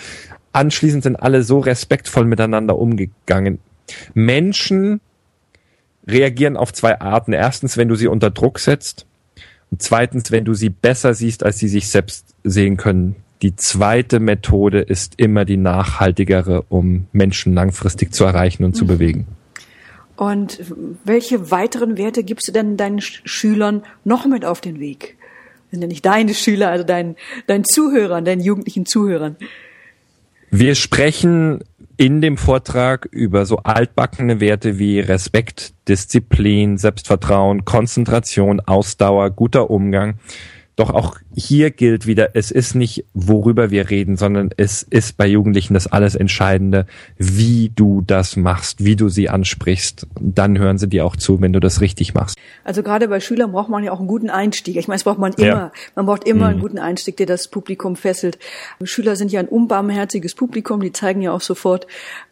anschließend 0.59 1.05
sind 1.05 1.17
alle 1.17 1.43
so 1.43 1.61
respektvoll 1.61 2.25
miteinander 2.25 2.79
umgegangen. 2.79 3.61
Menschen 4.15 5.01
reagieren 6.07 6.57
auf 6.57 6.73
zwei 6.73 7.01
Arten. 7.01 7.33
Erstens, 7.33 7.77
wenn 7.77 7.89
du 7.89 7.95
sie 7.95 8.09
unter 8.09 8.31
Druck 8.31 8.59
setzt 8.59 9.07
und 9.71 9.83
zweitens, 9.83 10.31
wenn 10.31 10.45
du 10.45 10.55
sie 10.55 10.71
besser 10.71 11.15
siehst, 11.15 11.45
als 11.45 11.59
sie 11.59 11.69
sich 11.69 11.89
selbst 11.89 12.35
sehen 12.43 12.77
können. 12.77 13.17
Die 13.43 13.55
zweite 13.55 14.19
Methode 14.19 14.81
ist 14.81 15.15
immer 15.17 15.45
die 15.45 15.57
nachhaltigere, 15.57 16.65
um 16.69 17.07
Menschen 17.13 17.55
langfristig 17.55 18.13
zu 18.13 18.25
erreichen 18.25 18.65
und 18.65 18.71
mhm. 18.71 18.79
zu 18.79 18.87
bewegen. 18.87 19.27
Und 20.17 20.59
welche 21.05 21.53
weiteren 21.53 21.97
Werte 21.97 22.25
gibst 22.25 22.49
du 22.49 22.53
denn 22.53 22.77
deinen 22.77 23.01
Schülern 23.01 23.85
noch 24.05 24.27
mit 24.27 24.45
auf 24.45 24.61
den 24.61 24.81
Weg? 24.81 25.17
Das 25.71 25.73
sind 25.73 25.83
ja 25.83 25.87
nicht 25.87 26.05
deine 26.05 26.35
Schüler, 26.35 26.71
also 26.71 26.83
deinen, 26.83 27.15
deinen 27.47 27.65
Zuhörern, 27.65 28.25
deinen 28.25 28.41
jugendlichen 28.41 28.87
Zuhörern. 28.87 29.37
Wir 30.51 30.75
sprechen 30.75 31.63
in 31.99 32.21
dem 32.21 32.37
Vortrag 32.37 33.07
über 33.11 33.45
so 33.45 33.59
altbackene 33.59 34.41
Werte 34.41 34.79
wie 34.79 35.01
Respekt, 35.01 35.75
Disziplin, 35.89 36.79
Selbstvertrauen, 36.79 37.65
Konzentration, 37.65 38.61
Ausdauer, 38.61 39.31
guter 39.31 39.69
Umgang 39.69 40.15
doch 40.79 40.91
auch 40.91 41.17
hier 41.35 41.71
gilt 41.71 42.07
wieder, 42.07 42.31
es 42.35 42.51
ist 42.51 42.75
nicht, 42.75 43.05
worüber 43.15 43.71
wir 43.71 43.91
reden, 43.91 44.17
sondern 44.17 44.51
es 44.57 44.83
ist 44.83 45.17
bei 45.17 45.27
Jugendlichen 45.27 45.75
das 45.75 45.87
alles 45.87 46.15
Entscheidende, 46.15 46.87
wie 47.17 47.71
du 47.75 48.03
das 48.07 48.37
machst, 48.37 48.85
wie 48.85 48.97
du 48.97 49.09
sie 49.09 49.29
ansprichst. 49.29 50.07
Dann 50.21 50.59
hören 50.59 50.79
sie 50.79 50.89
dir 50.89 51.05
auch 51.05 51.17
zu, 51.17 51.41
wenn 51.41 51.53
du 51.53 51.61
das 51.61 51.81
richtig 51.81 52.15
machst. 52.15 52.37
Also 52.65 52.83
gerade 52.83 53.09
bei 53.09 53.21
Schülern 53.21 53.53
braucht 53.53 53.69
man 53.69 53.83
ja 53.83 53.93
auch 53.93 53.99
einen 53.99 54.09
guten 54.09 54.31
Einstieg. 54.31 54.77
Ich 54.77 54.89
meine, 54.89 54.97
es 54.97 55.05
braucht 55.05 55.19
man 55.19 55.33
immer. 55.33 55.47
Ja. 55.47 55.73
Man 55.97 56.07
braucht 56.07 56.25
immer 56.25 56.47
mhm. 56.47 56.51
einen 56.51 56.61
guten 56.61 56.79
Einstieg, 56.79 57.17
der 57.17 57.27
das 57.27 57.49
Publikum 57.49 57.97
fesselt. 57.97 58.39
Schüler 58.83 59.17
sind 59.17 59.33
ja 59.33 59.41
ein 59.41 59.49
unbarmherziges 59.49 60.35
Publikum, 60.35 60.81
die 60.81 60.93
zeigen 60.93 61.23
ja 61.23 61.33
auch 61.33 61.41
sofort, 61.41 61.87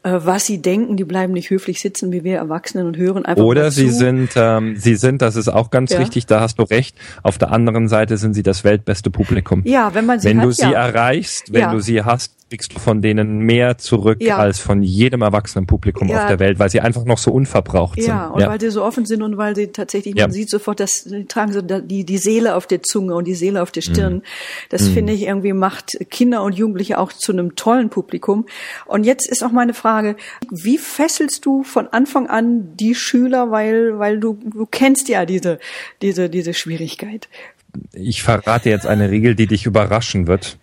äh, 0.05 0.13
was 0.23 0.47
sie 0.47 0.63
denken. 0.63 0.97
Die 0.97 1.05
bleiben 1.05 1.33
nicht 1.33 1.51
höflich 1.51 1.81
sitzen 1.81 2.13
wie 2.13 2.23
wir 2.23 2.37
Erwachsenen 2.37 2.87
und 2.87 2.97
hören 2.97 3.25
einfach 3.25 3.43
Oder 3.43 3.71
sie 3.73 3.91
sind, 3.91 4.31
ähm, 4.37 4.77
sie 4.77 4.95
sind, 4.95 5.23
das 5.23 5.35
ist 5.35 5.49
auch 5.49 5.71
ganz 5.71 5.93
ja. 5.93 5.99
wichtig, 5.99 6.27
da 6.27 6.41
hast 6.41 6.59
du 6.59 6.63
recht. 6.63 6.97
Auf 7.23 7.39
der 7.39 7.51
anderen 7.51 7.89
Seite 7.89 8.17
sind 8.17 8.36
sie 8.37 8.43
das 8.43 8.63
weltbeste 8.63 9.11
Publikum. 9.11 9.63
Ja, 9.65 9.93
wenn 9.95 10.07
man 10.07 10.21
sie 10.21 10.29
Wenn 10.29 10.39
hat, 10.39 10.47
du 10.47 10.53
sie 10.53 10.63
ja. 10.63 10.73
erreichst, 10.73 11.53
wenn 11.53 11.63
ja. 11.63 11.73
du 11.73 11.81
sie 11.81 12.03
hast, 12.03 12.37
kriegst 12.49 12.75
du 12.75 12.79
von 12.79 13.03
denen 13.03 13.41
mehr 13.41 13.77
zurück 13.77 14.23
ja. 14.23 14.37
als 14.37 14.61
von 14.61 14.83
jedem 14.83 15.23
erwachsenen 15.23 15.67
Publikum 15.67 16.11
auf 16.13 16.27
der 16.29 16.39
Welt, 16.39 16.61
weil 16.61 16.71
sie 16.71 16.81
einfach 16.81 17.05
noch 17.05 17.19
so 17.19 17.33
unverbraucht 17.33 17.97
sind. 18.01 18.09
Ja, 18.09 18.29
und 18.29 18.47
weil 18.47 18.61
sie 18.61 18.71
so 18.71 18.85
offen 18.85 19.05
sind 19.05 19.23
und 19.23 19.37
weil 19.37 19.57
sie 19.57 19.69
tatsächlich, 19.69 20.15
man 20.15 20.31
sieht 20.31 20.49
sofort, 20.49 20.79
dass 20.79 21.03
sie 21.03 21.25
tragen 21.25 21.53
so 21.53 21.61
die, 21.61 22.05
die 22.05 22.19
Seele 22.19 22.55
auf 22.55 22.69
der 22.69 22.83
Zunge 22.83 23.17
und 23.17 23.27
die 23.27 23.35
Seele 23.35 23.63
auf 23.63 23.73
der 23.73 23.81
Stirn. 23.81 24.15
Mhm. 24.15 24.23
Das 24.69 24.83
mhm. 24.83 24.95
finde 24.95 25.13
ich 25.15 25.23
irgendwie 25.23 25.53
macht 25.53 25.99
Kinder 26.11 26.45
und 26.45 26.55
Jugendliche 26.55 26.99
auch 26.99 27.13
zu 27.13 27.33
einem 27.33 27.57
tollen 27.57 27.91
Publikum. 27.91 28.47
Und 28.87 29.05
jetzt 29.05 29.29
ist 29.29 29.43
auch 29.43 29.53
meine 29.53 29.75
Frage, 29.75 30.17
wie 30.51 30.79
fesselst 30.79 31.45
du 31.45 31.65
von 31.65 31.89
Anfang 31.89 32.29
an 32.29 32.77
die 32.77 32.95
Schüler, 32.95 33.51
weil, 33.51 33.99
weil 33.99 34.21
du, 34.21 34.39
du 34.45 34.67
kennst 34.67 35.09
ja 35.09 35.27
diese, 35.27 35.59
diese, 36.01 36.31
diese 36.31 36.55
Schwierigkeit 36.55 37.29
ich 37.93 38.23
verrate 38.23 38.71
jetzt 38.71 38.87
eine 38.87 39.11
Regel, 39.11 39.35
die 39.35 39.47
dich 39.47 39.67
überraschen 39.67 40.27
wird, 40.27 40.59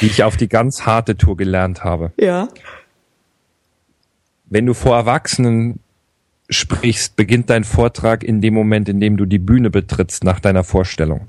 die 0.00 0.06
ich 0.06 0.22
auf 0.22 0.36
die 0.36 0.48
ganz 0.48 0.82
harte 0.82 1.16
Tour 1.16 1.36
gelernt 1.36 1.84
habe. 1.84 2.12
Ja. 2.18 2.48
Wenn 4.46 4.66
du 4.66 4.74
vor 4.74 4.96
Erwachsenen 4.96 5.80
sprichst, 6.50 7.16
beginnt 7.16 7.50
dein 7.50 7.64
Vortrag 7.64 8.22
in 8.22 8.40
dem 8.40 8.54
Moment, 8.54 8.88
in 8.88 9.00
dem 9.00 9.16
du 9.16 9.24
die 9.24 9.38
Bühne 9.38 9.70
betrittst 9.70 10.24
nach 10.24 10.40
deiner 10.40 10.64
Vorstellung. 10.64 11.26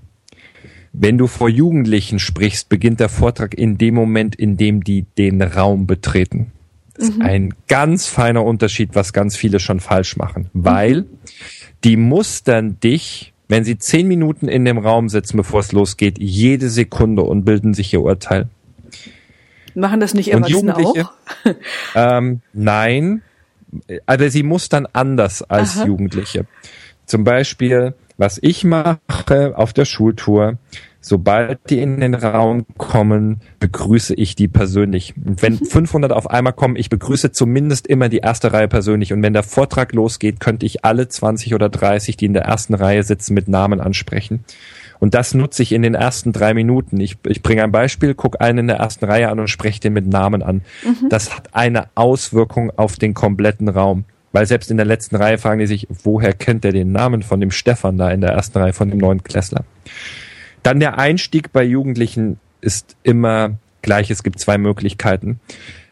Wenn 0.92 1.18
du 1.18 1.28
vor 1.28 1.50
Jugendlichen 1.50 2.20
sprichst, 2.20 2.70
beginnt 2.70 3.00
der 3.00 3.10
Vortrag 3.10 3.54
in 3.54 3.78
dem 3.78 3.96
Moment, 3.96 4.36
in 4.36 4.56
dem 4.58 4.84
die 4.84 5.06
den 5.18 5.42
Raum 5.42 5.88
betreten. 5.88 6.52
Das 6.94 7.10
ist 7.10 7.18
mhm. 7.18 7.22
ein 7.22 7.54
ganz 7.68 8.08
feiner 8.08 8.46
Unterschied, 8.46 8.96
was 8.96 9.12
ganz 9.12 9.36
viele 9.36 9.60
schon 9.60 9.82
falsch 9.82 10.16
machen, 10.16 10.50
weil 10.54 11.06
die 11.84 11.98
mustern 11.98 12.80
dich 12.80 13.34
wenn 13.48 13.64
Sie 13.64 13.78
zehn 13.78 14.08
Minuten 14.08 14.48
in 14.48 14.66
dem 14.66 14.78
Raum 14.78 15.10
sitzen, 15.10 15.38
bevor 15.38 15.60
es 15.60 15.72
losgeht, 15.72 16.18
jede 16.20 16.70
Sekunde 16.70 17.24
und 17.24 17.46
bilden 17.46 17.74
sich 17.74 17.94
Ihr 17.94 18.02
Urteil. 18.02 18.48
Machen 19.76 20.00
das 20.00 20.14
nicht 20.14 20.32
Erwachsene 20.32 20.76
auch? 20.78 21.12
ähm, 21.96 22.42
nein, 22.54 23.22
also 24.06 24.28
sie 24.30 24.44
muss 24.44 24.70
dann 24.70 24.88
anders 24.94 25.44
als 25.44 25.78
Aha. 25.78 25.86
Jugendliche. 25.86 26.46
Zum 27.06 27.24
Beispiel, 27.24 27.94
was 28.18 28.40
ich 28.42 28.64
mache 28.64 29.54
auf 29.56 29.74
der 29.74 29.86
Schultour, 29.86 30.58
sobald 31.06 31.70
die 31.70 31.80
in 31.82 32.00
den 32.00 32.16
Raum 32.16 32.66
kommen, 32.80 33.40
begrüße 33.60 34.16
ich 34.16 34.34
die 34.34 34.48
persönlich. 34.48 35.14
Und 35.24 35.44
wenn 35.44 35.58
500 35.60 36.10
mhm. 36.10 36.18
auf 36.18 36.30
einmal 36.32 36.54
kommen, 36.54 36.76
ich 36.76 36.90
begrüße 36.90 37.32
zumindest 37.32 37.86
immer 37.86 38.10
die 38.10 38.18
erste 38.18 38.52
Reihe 38.52 38.68
persönlich. 38.68 39.14
Und 39.14 39.22
wenn 39.22 39.34
der 39.34 39.44
Vortrag 39.44 39.94
losgeht, 39.94 40.40
könnte 40.40 40.66
ich 40.66 40.84
alle 40.84 41.08
20 41.08 41.54
oder 41.54 41.70
30, 41.70 42.18
die 42.18 42.26
in 42.26 42.34
der 42.34 42.46
ersten 42.46 42.74
Reihe 42.74 43.04
sitzen, 43.04 43.36
mit 43.36 43.48
Namen 43.48 43.82
ansprechen. 43.82 44.44
Und 45.00 45.14
das 45.14 45.36
nutze 45.36 45.62
ich 45.62 45.74
in 45.74 45.84
den 45.84 45.94
ersten 45.94 46.34
drei 46.34 46.56
Minuten. 46.56 47.00
Ich, 47.00 47.18
ich 47.28 47.44
bringe 47.44 47.64
ein 47.64 47.72
Beispiel, 47.72 48.16
gucke 48.16 48.42
einen 48.42 48.60
in 48.60 48.68
der 48.68 48.78
ersten 48.78 49.06
Reihe 49.06 49.30
an 49.30 49.40
und 49.40 49.48
spreche 49.48 49.82
den 49.82 49.94
mit 49.94 50.08
Namen 50.08 50.42
an. 50.42 50.62
Mhm. 50.84 51.10
Das 51.10 51.36
hat 51.36 51.50
eine 51.54 51.86
Auswirkung 51.94 52.72
auf 52.78 52.96
den 52.96 53.14
kompletten 53.14 53.70
Raum. 53.70 54.06
Weil 54.32 54.48
selbst 54.48 54.72
in 54.72 54.78
der 54.78 54.88
letzten 54.88 55.18
Reihe 55.18 55.38
fragen 55.38 55.60
die 55.60 55.68
sich, 55.68 55.88
woher 56.04 56.34
kennt 56.34 56.66
er 56.66 56.72
den 56.72 56.92
Namen 56.92 57.22
von 57.22 57.40
dem 57.40 57.52
Stefan 57.52 58.00
da 58.00 58.10
in 58.10 58.22
der 58.22 58.32
ersten 58.32 58.58
Reihe, 58.58 58.74
von 58.74 58.90
dem 58.90 58.98
neuen 58.98 59.24
Klässler? 59.24 59.66
Dann 60.66 60.80
der 60.80 60.98
Einstieg 60.98 61.54
bei 61.54 61.64
Jugendlichen 61.64 62.40
ist 62.60 62.96
immer 63.04 63.52
gleich. 63.84 64.10
Es 64.10 64.24
gibt 64.24 64.40
zwei 64.40 64.58
Möglichkeiten. 64.58 65.40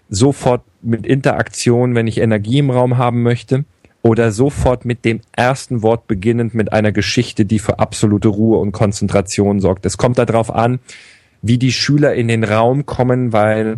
Sofort 0.10 0.64
mit 0.82 1.06
Interaktion, 1.06 1.94
wenn 1.94 2.08
ich 2.08 2.18
Energie 2.18 2.58
im 2.58 2.72
Raum 2.72 2.98
haben 2.98 3.22
möchte, 3.22 3.66
oder 4.02 4.32
sofort 4.32 4.84
mit 4.84 5.06
dem 5.06 5.22
ersten 5.32 5.84
Wort 5.84 6.08
beginnend 6.08 6.56
mit 6.56 6.74
einer 6.74 6.92
Geschichte, 6.92 7.46
die 7.46 7.60
für 7.60 7.78
absolute 7.78 8.30
Ruhe 8.30 8.58
und 8.58 8.72
Konzentration 8.72 9.60
sorgt. 9.60 9.86
Es 9.86 10.00
kommt 10.00 10.18
darauf 10.18 10.52
an, 10.52 10.80
wie 11.44 11.60
die 11.60 11.72
Schüler 11.72 12.16
in 12.16 12.28
den 12.28 12.44
Raum 12.44 12.88
kommen, 12.88 13.32
weil 13.32 13.78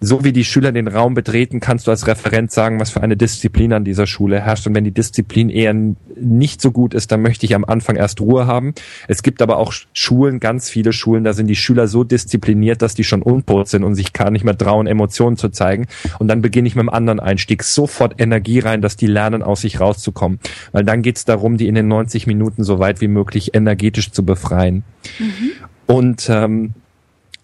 so 0.00 0.24
wie 0.24 0.32
die 0.32 0.44
Schüler 0.44 0.72
den 0.72 0.88
Raum 0.88 1.12
betreten, 1.12 1.60
kannst 1.60 1.86
du 1.86 1.90
als 1.90 2.06
Referent 2.06 2.50
sagen, 2.50 2.80
was 2.80 2.90
für 2.90 3.02
eine 3.02 3.18
Disziplin 3.18 3.74
an 3.74 3.84
dieser 3.84 4.06
Schule 4.06 4.40
herrscht. 4.40 4.66
Und 4.66 4.74
wenn 4.74 4.84
die 4.84 4.92
Disziplin 4.92 5.50
eher 5.50 5.74
nicht 6.16 6.62
so 6.62 6.72
gut 6.72 6.94
ist, 6.94 7.12
dann 7.12 7.20
möchte 7.20 7.44
ich 7.44 7.54
am 7.54 7.66
Anfang 7.66 7.96
erst 7.96 8.20
Ruhe 8.20 8.46
haben. 8.46 8.74
Es 9.08 9.22
gibt 9.22 9.42
aber 9.42 9.58
auch 9.58 9.74
Schulen, 9.92 10.40
ganz 10.40 10.70
viele 10.70 10.94
Schulen, 10.94 11.22
da 11.22 11.34
sind 11.34 11.48
die 11.48 11.56
Schüler 11.56 11.86
so 11.86 12.02
diszipliniert, 12.02 12.80
dass 12.80 12.94
die 12.94 13.04
schon 13.04 13.20
untot 13.20 13.68
sind 13.68 13.84
und 13.84 13.94
sich 13.94 14.14
gar 14.14 14.30
nicht 14.30 14.44
mehr 14.44 14.56
trauen, 14.56 14.86
Emotionen 14.86 15.36
zu 15.36 15.50
zeigen. 15.50 15.86
Und 16.18 16.28
dann 16.28 16.40
beginne 16.40 16.66
ich 16.66 16.74
mit 16.74 16.82
einem 16.82 16.88
anderen 16.88 17.20
Einstieg. 17.20 17.62
Sofort 17.62 18.14
Energie 18.18 18.60
rein, 18.60 18.80
dass 18.80 18.96
die 18.96 19.06
lernen, 19.06 19.42
aus 19.42 19.60
sich 19.60 19.80
rauszukommen. 19.80 20.40
Weil 20.72 20.84
dann 20.84 21.02
geht 21.02 21.18
es 21.18 21.26
darum, 21.26 21.58
die 21.58 21.68
in 21.68 21.74
den 21.74 21.88
90 21.88 22.26
Minuten 22.26 22.64
so 22.64 22.78
weit 22.78 23.02
wie 23.02 23.08
möglich 23.08 23.54
energetisch 23.54 24.12
zu 24.12 24.24
befreien. 24.24 24.82
Mhm. 25.18 25.50
Und 25.86 26.30
ähm, 26.30 26.74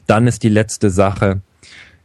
dann 0.06 0.26
ist 0.26 0.42
die 0.42 0.48
letzte 0.48 0.88
Sache, 0.90 1.40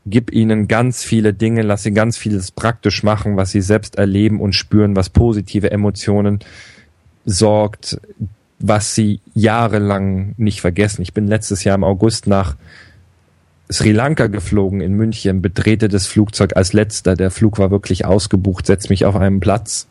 gib 0.06 0.32
ihnen 0.32 0.68
ganz 0.68 1.04
viele 1.04 1.34
Dinge, 1.34 1.62
lass 1.62 1.84
sie 1.84 1.92
ganz 1.92 2.18
vieles 2.18 2.52
praktisch 2.52 3.04
machen, 3.04 3.38
was 3.38 3.52
sie 3.52 3.62
selbst 3.62 3.98
erleben 3.98 4.40
und 4.40 4.54
spüren, 4.54 4.96
was 4.96 5.10
positive 5.10 5.72
Emotionen 5.72 6.40
sorgt, 7.26 8.00
was 8.60 8.96
sie 8.96 9.20
jahrelang 9.34 10.34
nicht 10.38 10.62
vergessen. 10.62 11.02
Ich 11.02 11.14
bin 11.14 11.28
letztes 11.28 11.64
Jahr 11.64 11.76
im 11.76 11.84
August 11.84 12.28
nach 12.28 12.56
Sri 13.72 13.92
Lanka 13.92 14.28
geflogen 14.28 14.82
in 14.82 14.94
München, 14.94 15.42
betrete 15.42 15.88
das 15.88 16.06
Flugzeug 16.06 16.56
als 16.56 16.74
letzter. 16.74 17.16
Der 17.16 17.32
Flug 17.32 17.58
war 17.58 17.72
wirklich 17.72 18.06
ausgebucht, 18.06 18.66
setz 18.66 18.90
mich 18.90 19.06
auf 19.06 19.16
einen 19.16 19.40
Platz. 19.40 19.88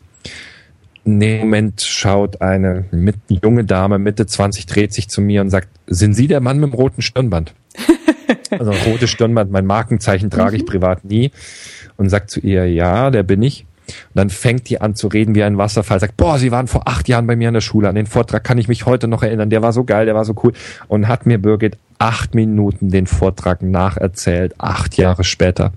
In 1.03 1.19
dem 1.19 1.39
Moment 1.39 1.81
schaut 1.81 2.41
eine 2.41 2.85
mit, 2.91 3.15
junge 3.27 3.63
Dame, 3.63 3.97
Mitte 3.97 4.27
20, 4.27 4.67
dreht 4.67 4.93
sich 4.93 5.09
zu 5.09 5.19
mir 5.19 5.41
und 5.41 5.49
sagt, 5.49 5.67
sind 5.87 6.13
Sie 6.13 6.27
der 6.27 6.41
Mann 6.41 6.59
mit 6.59 6.71
dem 6.71 6.75
roten 6.75 7.01
Stirnband? 7.01 7.55
Also 8.49 8.71
ein 8.71 8.91
rotes 8.91 9.09
Stirnband, 9.09 9.51
mein 9.51 9.65
Markenzeichen 9.65 10.29
trage 10.29 10.55
ich 10.55 10.63
mhm. 10.63 10.67
privat 10.67 11.05
nie. 11.05 11.31
Und 11.97 12.09
sagt 12.09 12.31
zu 12.31 12.39
ihr, 12.39 12.67
ja, 12.67 13.11
der 13.11 13.23
bin 13.23 13.41
ich. 13.43 13.65
Und 13.87 14.15
dann 14.15 14.29
fängt 14.29 14.69
die 14.69 14.81
an 14.81 14.95
zu 14.95 15.07
reden 15.07 15.35
wie 15.35 15.43
ein 15.43 15.57
Wasserfall, 15.57 15.99
sagt, 15.99 16.17
boah, 16.17 16.37
sie 16.37 16.51
waren 16.51 16.67
vor 16.67 16.87
acht 16.87 17.07
Jahren 17.07 17.27
bei 17.27 17.35
mir 17.35 17.49
in 17.49 17.53
der 17.53 17.61
Schule, 17.61 17.89
an 17.89 17.95
den 17.95 18.05
Vortrag 18.05 18.43
kann 18.43 18.57
ich 18.57 18.67
mich 18.67 18.85
heute 18.85 19.07
noch 19.07 19.23
erinnern, 19.23 19.49
der 19.49 19.61
war 19.61 19.73
so 19.73 19.83
geil, 19.83 20.05
der 20.05 20.15
war 20.15 20.25
so 20.25 20.35
cool. 20.43 20.53
Und 20.87 21.07
hat 21.07 21.25
mir 21.25 21.37
Birgit 21.37 21.77
acht 21.99 22.33
Minuten 22.33 22.89
den 22.89 23.05
Vortrag 23.05 23.61
nacherzählt, 23.61 24.55
acht 24.57 24.97
Jahre 24.97 25.23
später. 25.23 25.71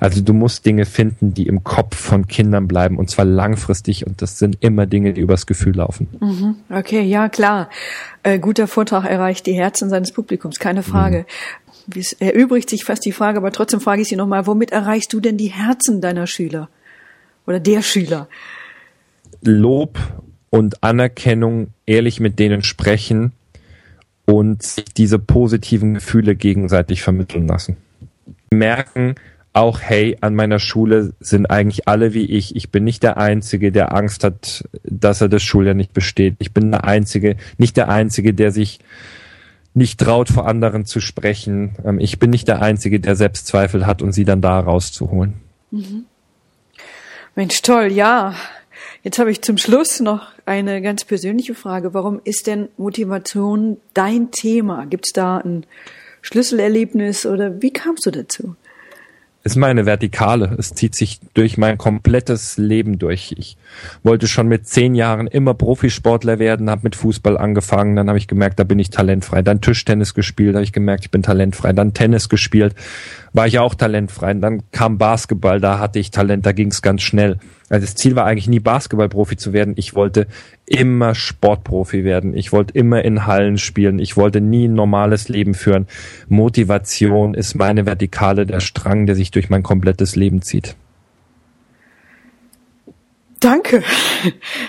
Also 0.00 0.20
du 0.22 0.32
musst 0.32 0.66
Dinge 0.66 0.86
finden, 0.86 1.34
die 1.34 1.46
im 1.46 1.62
Kopf 1.62 1.96
von 1.96 2.26
Kindern 2.26 2.66
bleiben 2.66 2.98
und 2.98 3.10
zwar 3.10 3.24
langfristig 3.24 4.04
und 4.04 4.20
das 4.20 4.38
sind 4.38 4.58
immer 4.60 4.86
Dinge, 4.86 5.12
die 5.12 5.20
übers 5.20 5.46
Gefühl 5.46 5.76
laufen. 5.76 6.08
Mhm. 6.20 6.56
Okay, 6.68 7.02
ja 7.02 7.28
klar. 7.28 7.68
Äh, 8.24 8.40
guter 8.40 8.66
Vortrag 8.66 9.04
erreicht 9.04 9.46
die 9.46 9.52
Herzen 9.52 9.88
seines 9.88 10.12
Publikums, 10.12 10.58
keine 10.58 10.82
Frage. 10.82 11.26
Es 11.94 12.12
erübrigt 12.12 12.68
sich 12.68 12.84
fast 12.84 13.04
die 13.04 13.12
Frage, 13.12 13.38
aber 13.38 13.50
trotzdem 13.50 13.80
frage 13.80 14.02
ich 14.02 14.08
Sie 14.08 14.16
nochmal, 14.16 14.46
womit 14.46 14.72
erreichst 14.72 15.12
du 15.12 15.20
denn 15.20 15.36
die 15.36 15.48
Herzen 15.48 16.00
deiner 16.00 16.26
Schüler 16.26 16.68
oder 17.46 17.60
der 17.60 17.82
Schüler? 17.82 18.28
Lob 19.42 19.98
und 20.50 20.82
Anerkennung, 20.82 21.68
ehrlich 21.86 22.20
mit 22.20 22.38
denen 22.38 22.62
sprechen 22.62 23.32
und 24.26 24.98
diese 24.98 25.18
positiven 25.18 25.94
Gefühle 25.94 26.36
gegenseitig 26.36 27.02
vermitteln 27.02 27.46
lassen. 27.48 27.76
Merken 28.52 29.14
auch, 29.54 29.80
hey, 29.80 30.16
an 30.20 30.34
meiner 30.34 30.58
Schule 30.58 31.14
sind 31.20 31.46
eigentlich 31.46 31.88
alle 31.88 32.14
wie 32.14 32.26
ich. 32.26 32.54
Ich 32.54 32.70
bin 32.70 32.84
nicht 32.84 33.02
der 33.02 33.16
Einzige, 33.16 33.72
der 33.72 33.94
Angst 33.94 34.22
hat, 34.24 34.68
dass 34.84 35.20
er 35.20 35.28
das 35.28 35.42
Schuljahr 35.42 35.74
nicht 35.74 35.92
besteht. 35.92 36.36
Ich 36.38 36.52
bin 36.52 36.70
der 36.70 36.84
Einzige, 36.84 37.36
nicht 37.56 37.76
der 37.76 37.88
Einzige, 37.88 38.34
der 38.34 38.52
sich 38.52 38.78
nicht 39.78 39.98
traut, 39.98 40.28
vor 40.28 40.46
anderen 40.46 40.84
zu 40.84 41.00
sprechen. 41.00 41.76
Ähm, 41.84 41.98
ich 41.98 42.18
bin 42.18 42.30
nicht 42.30 42.48
der 42.48 42.60
Einzige, 42.60 43.00
der 43.00 43.16
Selbstzweifel 43.16 43.86
hat 43.86 44.02
und 44.02 44.12
sie 44.12 44.24
dann 44.24 44.42
da 44.42 44.60
rauszuholen. 44.60 45.34
Mhm. 45.70 46.04
Mensch, 47.34 47.62
toll, 47.62 47.92
ja. 47.92 48.34
Jetzt 49.02 49.18
habe 49.18 49.30
ich 49.30 49.42
zum 49.42 49.56
Schluss 49.58 50.00
noch 50.00 50.32
eine 50.44 50.82
ganz 50.82 51.04
persönliche 51.04 51.54
Frage. 51.54 51.94
Warum 51.94 52.20
ist 52.24 52.46
denn 52.46 52.68
Motivation 52.76 53.78
dein 53.94 54.30
Thema? 54.30 54.86
Gibt 54.86 55.06
es 55.06 55.12
da 55.12 55.38
ein 55.38 55.64
Schlüsselerlebnis 56.20 57.24
oder 57.24 57.62
wie 57.62 57.72
kamst 57.72 58.06
du 58.06 58.10
dazu? 58.10 58.56
Ist 59.44 59.56
meine 59.56 59.86
Vertikale. 59.86 60.54
Es 60.58 60.74
zieht 60.74 60.94
sich 60.94 61.20
durch 61.34 61.56
mein 61.56 61.78
komplettes 61.78 62.58
Leben 62.58 62.98
durch. 62.98 63.34
Ich 63.38 63.56
wollte 64.02 64.26
schon 64.26 64.48
mit 64.48 64.66
zehn 64.66 64.94
Jahren 64.94 65.26
immer 65.26 65.54
Profisportler 65.54 66.38
werden, 66.38 66.68
habe 66.68 66.82
mit 66.84 66.96
Fußball 66.96 67.38
angefangen, 67.38 67.96
dann 67.96 68.08
habe 68.08 68.18
ich 68.18 68.26
gemerkt, 68.26 68.58
da 68.58 68.64
bin 68.64 68.78
ich 68.78 68.90
talentfrei. 68.90 69.42
Dann 69.42 69.60
Tischtennis 69.60 70.14
gespielt, 70.14 70.54
habe 70.54 70.64
ich 70.64 70.72
gemerkt, 70.72 71.04
ich 71.04 71.10
bin 71.10 71.22
talentfrei. 71.22 71.72
Dann 71.72 71.94
Tennis 71.94 72.28
gespielt, 72.28 72.74
war 73.32 73.46
ich 73.46 73.58
auch 73.58 73.74
talentfrei. 73.74 74.32
Und 74.32 74.40
dann 74.40 74.62
kam 74.72 74.98
Basketball, 74.98 75.60
da 75.60 75.78
hatte 75.78 75.98
ich 75.98 76.10
Talent, 76.10 76.46
da 76.46 76.52
ging 76.52 76.68
es 76.68 76.82
ganz 76.82 77.02
schnell. 77.02 77.38
Also 77.68 77.84
das 77.84 77.94
Ziel 77.94 78.16
war 78.16 78.24
eigentlich 78.24 78.48
nie 78.48 78.60
Basketballprofi 78.60 79.36
zu 79.36 79.52
werden. 79.52 79.74
Ich 79.76 79.94
wollte 79.94 80.26
immer 80.64 81.14
Sportprofi 81.14 82.04
werden. 82.04 82.34
Ich 82.34 82.52
wollte 82.52 82.72
immer 82.74 83.04
in 83.04 83.26
Hallen 83.26 83.58
spielen. 83.58 83.98
Ich 83.98 84.16
wollte 84.16 84.40
nie 84.40 84.68
ein 84.68 84.74
normales 84.74 85.28
Leben 85.28 85.54
führen. 85.54 85.86
Motivation 86.28 87.34
ist 87.34 87.54
meine 87.54 87.84
Vertikale, 87.84 88.46
der 88.46 88.60
Strang, 88.60 89.06
der 89.06 89.16
sich 89.16 89.30
durch 89.30 89.50
mein 89.50 89.62
komplettes 89.62 90.16
Leben 90.16 90.42
zieht. 90.42 90.76
Danke, 93.40 93.84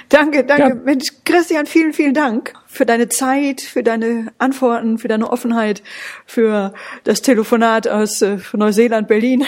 danke, 0.10 0.44
danke. 0.44 0.70
Ja. 0.70 0.76
Mensch, 0.76 1.08
Christian, 1.26 1.66
vielen, 1.66 1.94
vielen 1.94 2.14
Dank 2.14 2.54
für 2.68 2.86
deine 2.86 3.10
Zeit, 3.10 3.62
für 3.62 3.84
deine 3.84 4.32
Antworten, 4.38 4.98
für 4.98 5.08
deine 5.08 5.32
Offenheit, 5.32 5.82
für 6.26 6.74
das 7.04 7.22
Telefonat 7.22 7.88
aus 7.88 8.22
äh, 8.22 8.38
Neuseeland, 8.54 9.08
Berlin. 9.08 9.46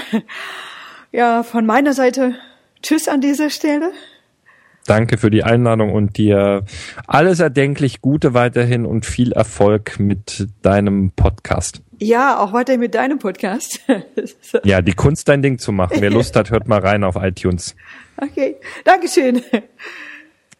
Ja, 1.11 1.43
von 1.43 1.65
meiner 1.65 1.93
Seite 1.93 2.35
Tschüss 2.81 3.07
an 3.07 3.21
dieser 3.21 3.49
Stelle. 3.49 3.91
Danke 4.87 5.17
für 5.17 5.29
die 5.29 5.43
Einladung 5.43 5.93
und 5.93 6.17
dir 6.17 6.65
alles 7.05 7.39
erdenklich 7.39 8.01
Gute 8.01 8.33
weiterhin 8.33 8.85
und 8.85 9.05
viel 9.05 9.31
Erfolg 9.31 9.99
mit 9.99 10.47
deinem 10.63 11.11
Podcast. 11.11 11.81
Ja, 11.99 12.39
auch 12.39 12.51
weiterhin 12.51 12.79
mit 12.79 12.95
deinem 12.95 13.19
Podcast. 13.19 13.79
ja, 14.63 14.81
die 14.81 14.93
Kunst 14.93 15.29
dein 15.29 15.43
Ding 15.43 15.59
zu 15.59 15.71
machen. 15.71 15.97
Wer 15.99 16.09
Lust 16.11 16.35
hat, 16.35 16.49
hört 16.49 16.67
mal 16.67 16.79
rein 16.79 17.03
auf 17.03 17.15
iTunes. 17.15 17.75
Okay, 18.21 18.55
Dankeschön. 18.85 19.41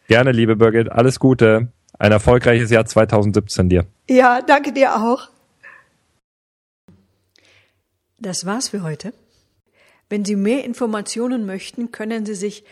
Gerne, 0.08 0.32
liebe 0.32 0.56
Birgit. 0.56 0.90
Alles 0.90 1.20
Gute. 1.20 1.68
Ein 1.98 2.12
erfolgreiches 2.12 2.70
Jahr 2.70 2.84
2017 2.84 3.68
dir. 3.68 3.86
Ja, 4.10 4.42
danke 4.42 4.72
dir 4.72 4.96
auch. 4.96 5.28
Das 8.18 8.44
war's 8.44 8.70
für 8.70 8.82
heute. 8.82 9.14
Wenn 10.08 10.24
Sie 10.24 10.34
mehr 10.36 10.64
Informationen 10.64 11.44
möchten, 11.46 11.92
können 11.92 12.26
Sie 12.26 12.34
sich 12.34 12.64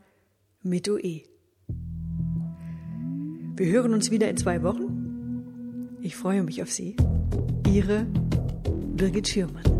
mit 0.63 0.87
UE. 0.87 1.30
Wir 3.61 3.71
hören 3.73 3.93
uns 3.93 4.09
wieder 4.09 4.27
in 4.27 4.37
zwei 4.37 4.63
Wochen. 4.63 5.99
Ich 6.01 6.15
freue 6.15 6.41
mich 6.41 6.63
auf 6.63 6.71
Sie. 6.71 6.95
Ihre 7.67 8.07
Birgit 8.95 9.27
Schürmann. 9.27 9.70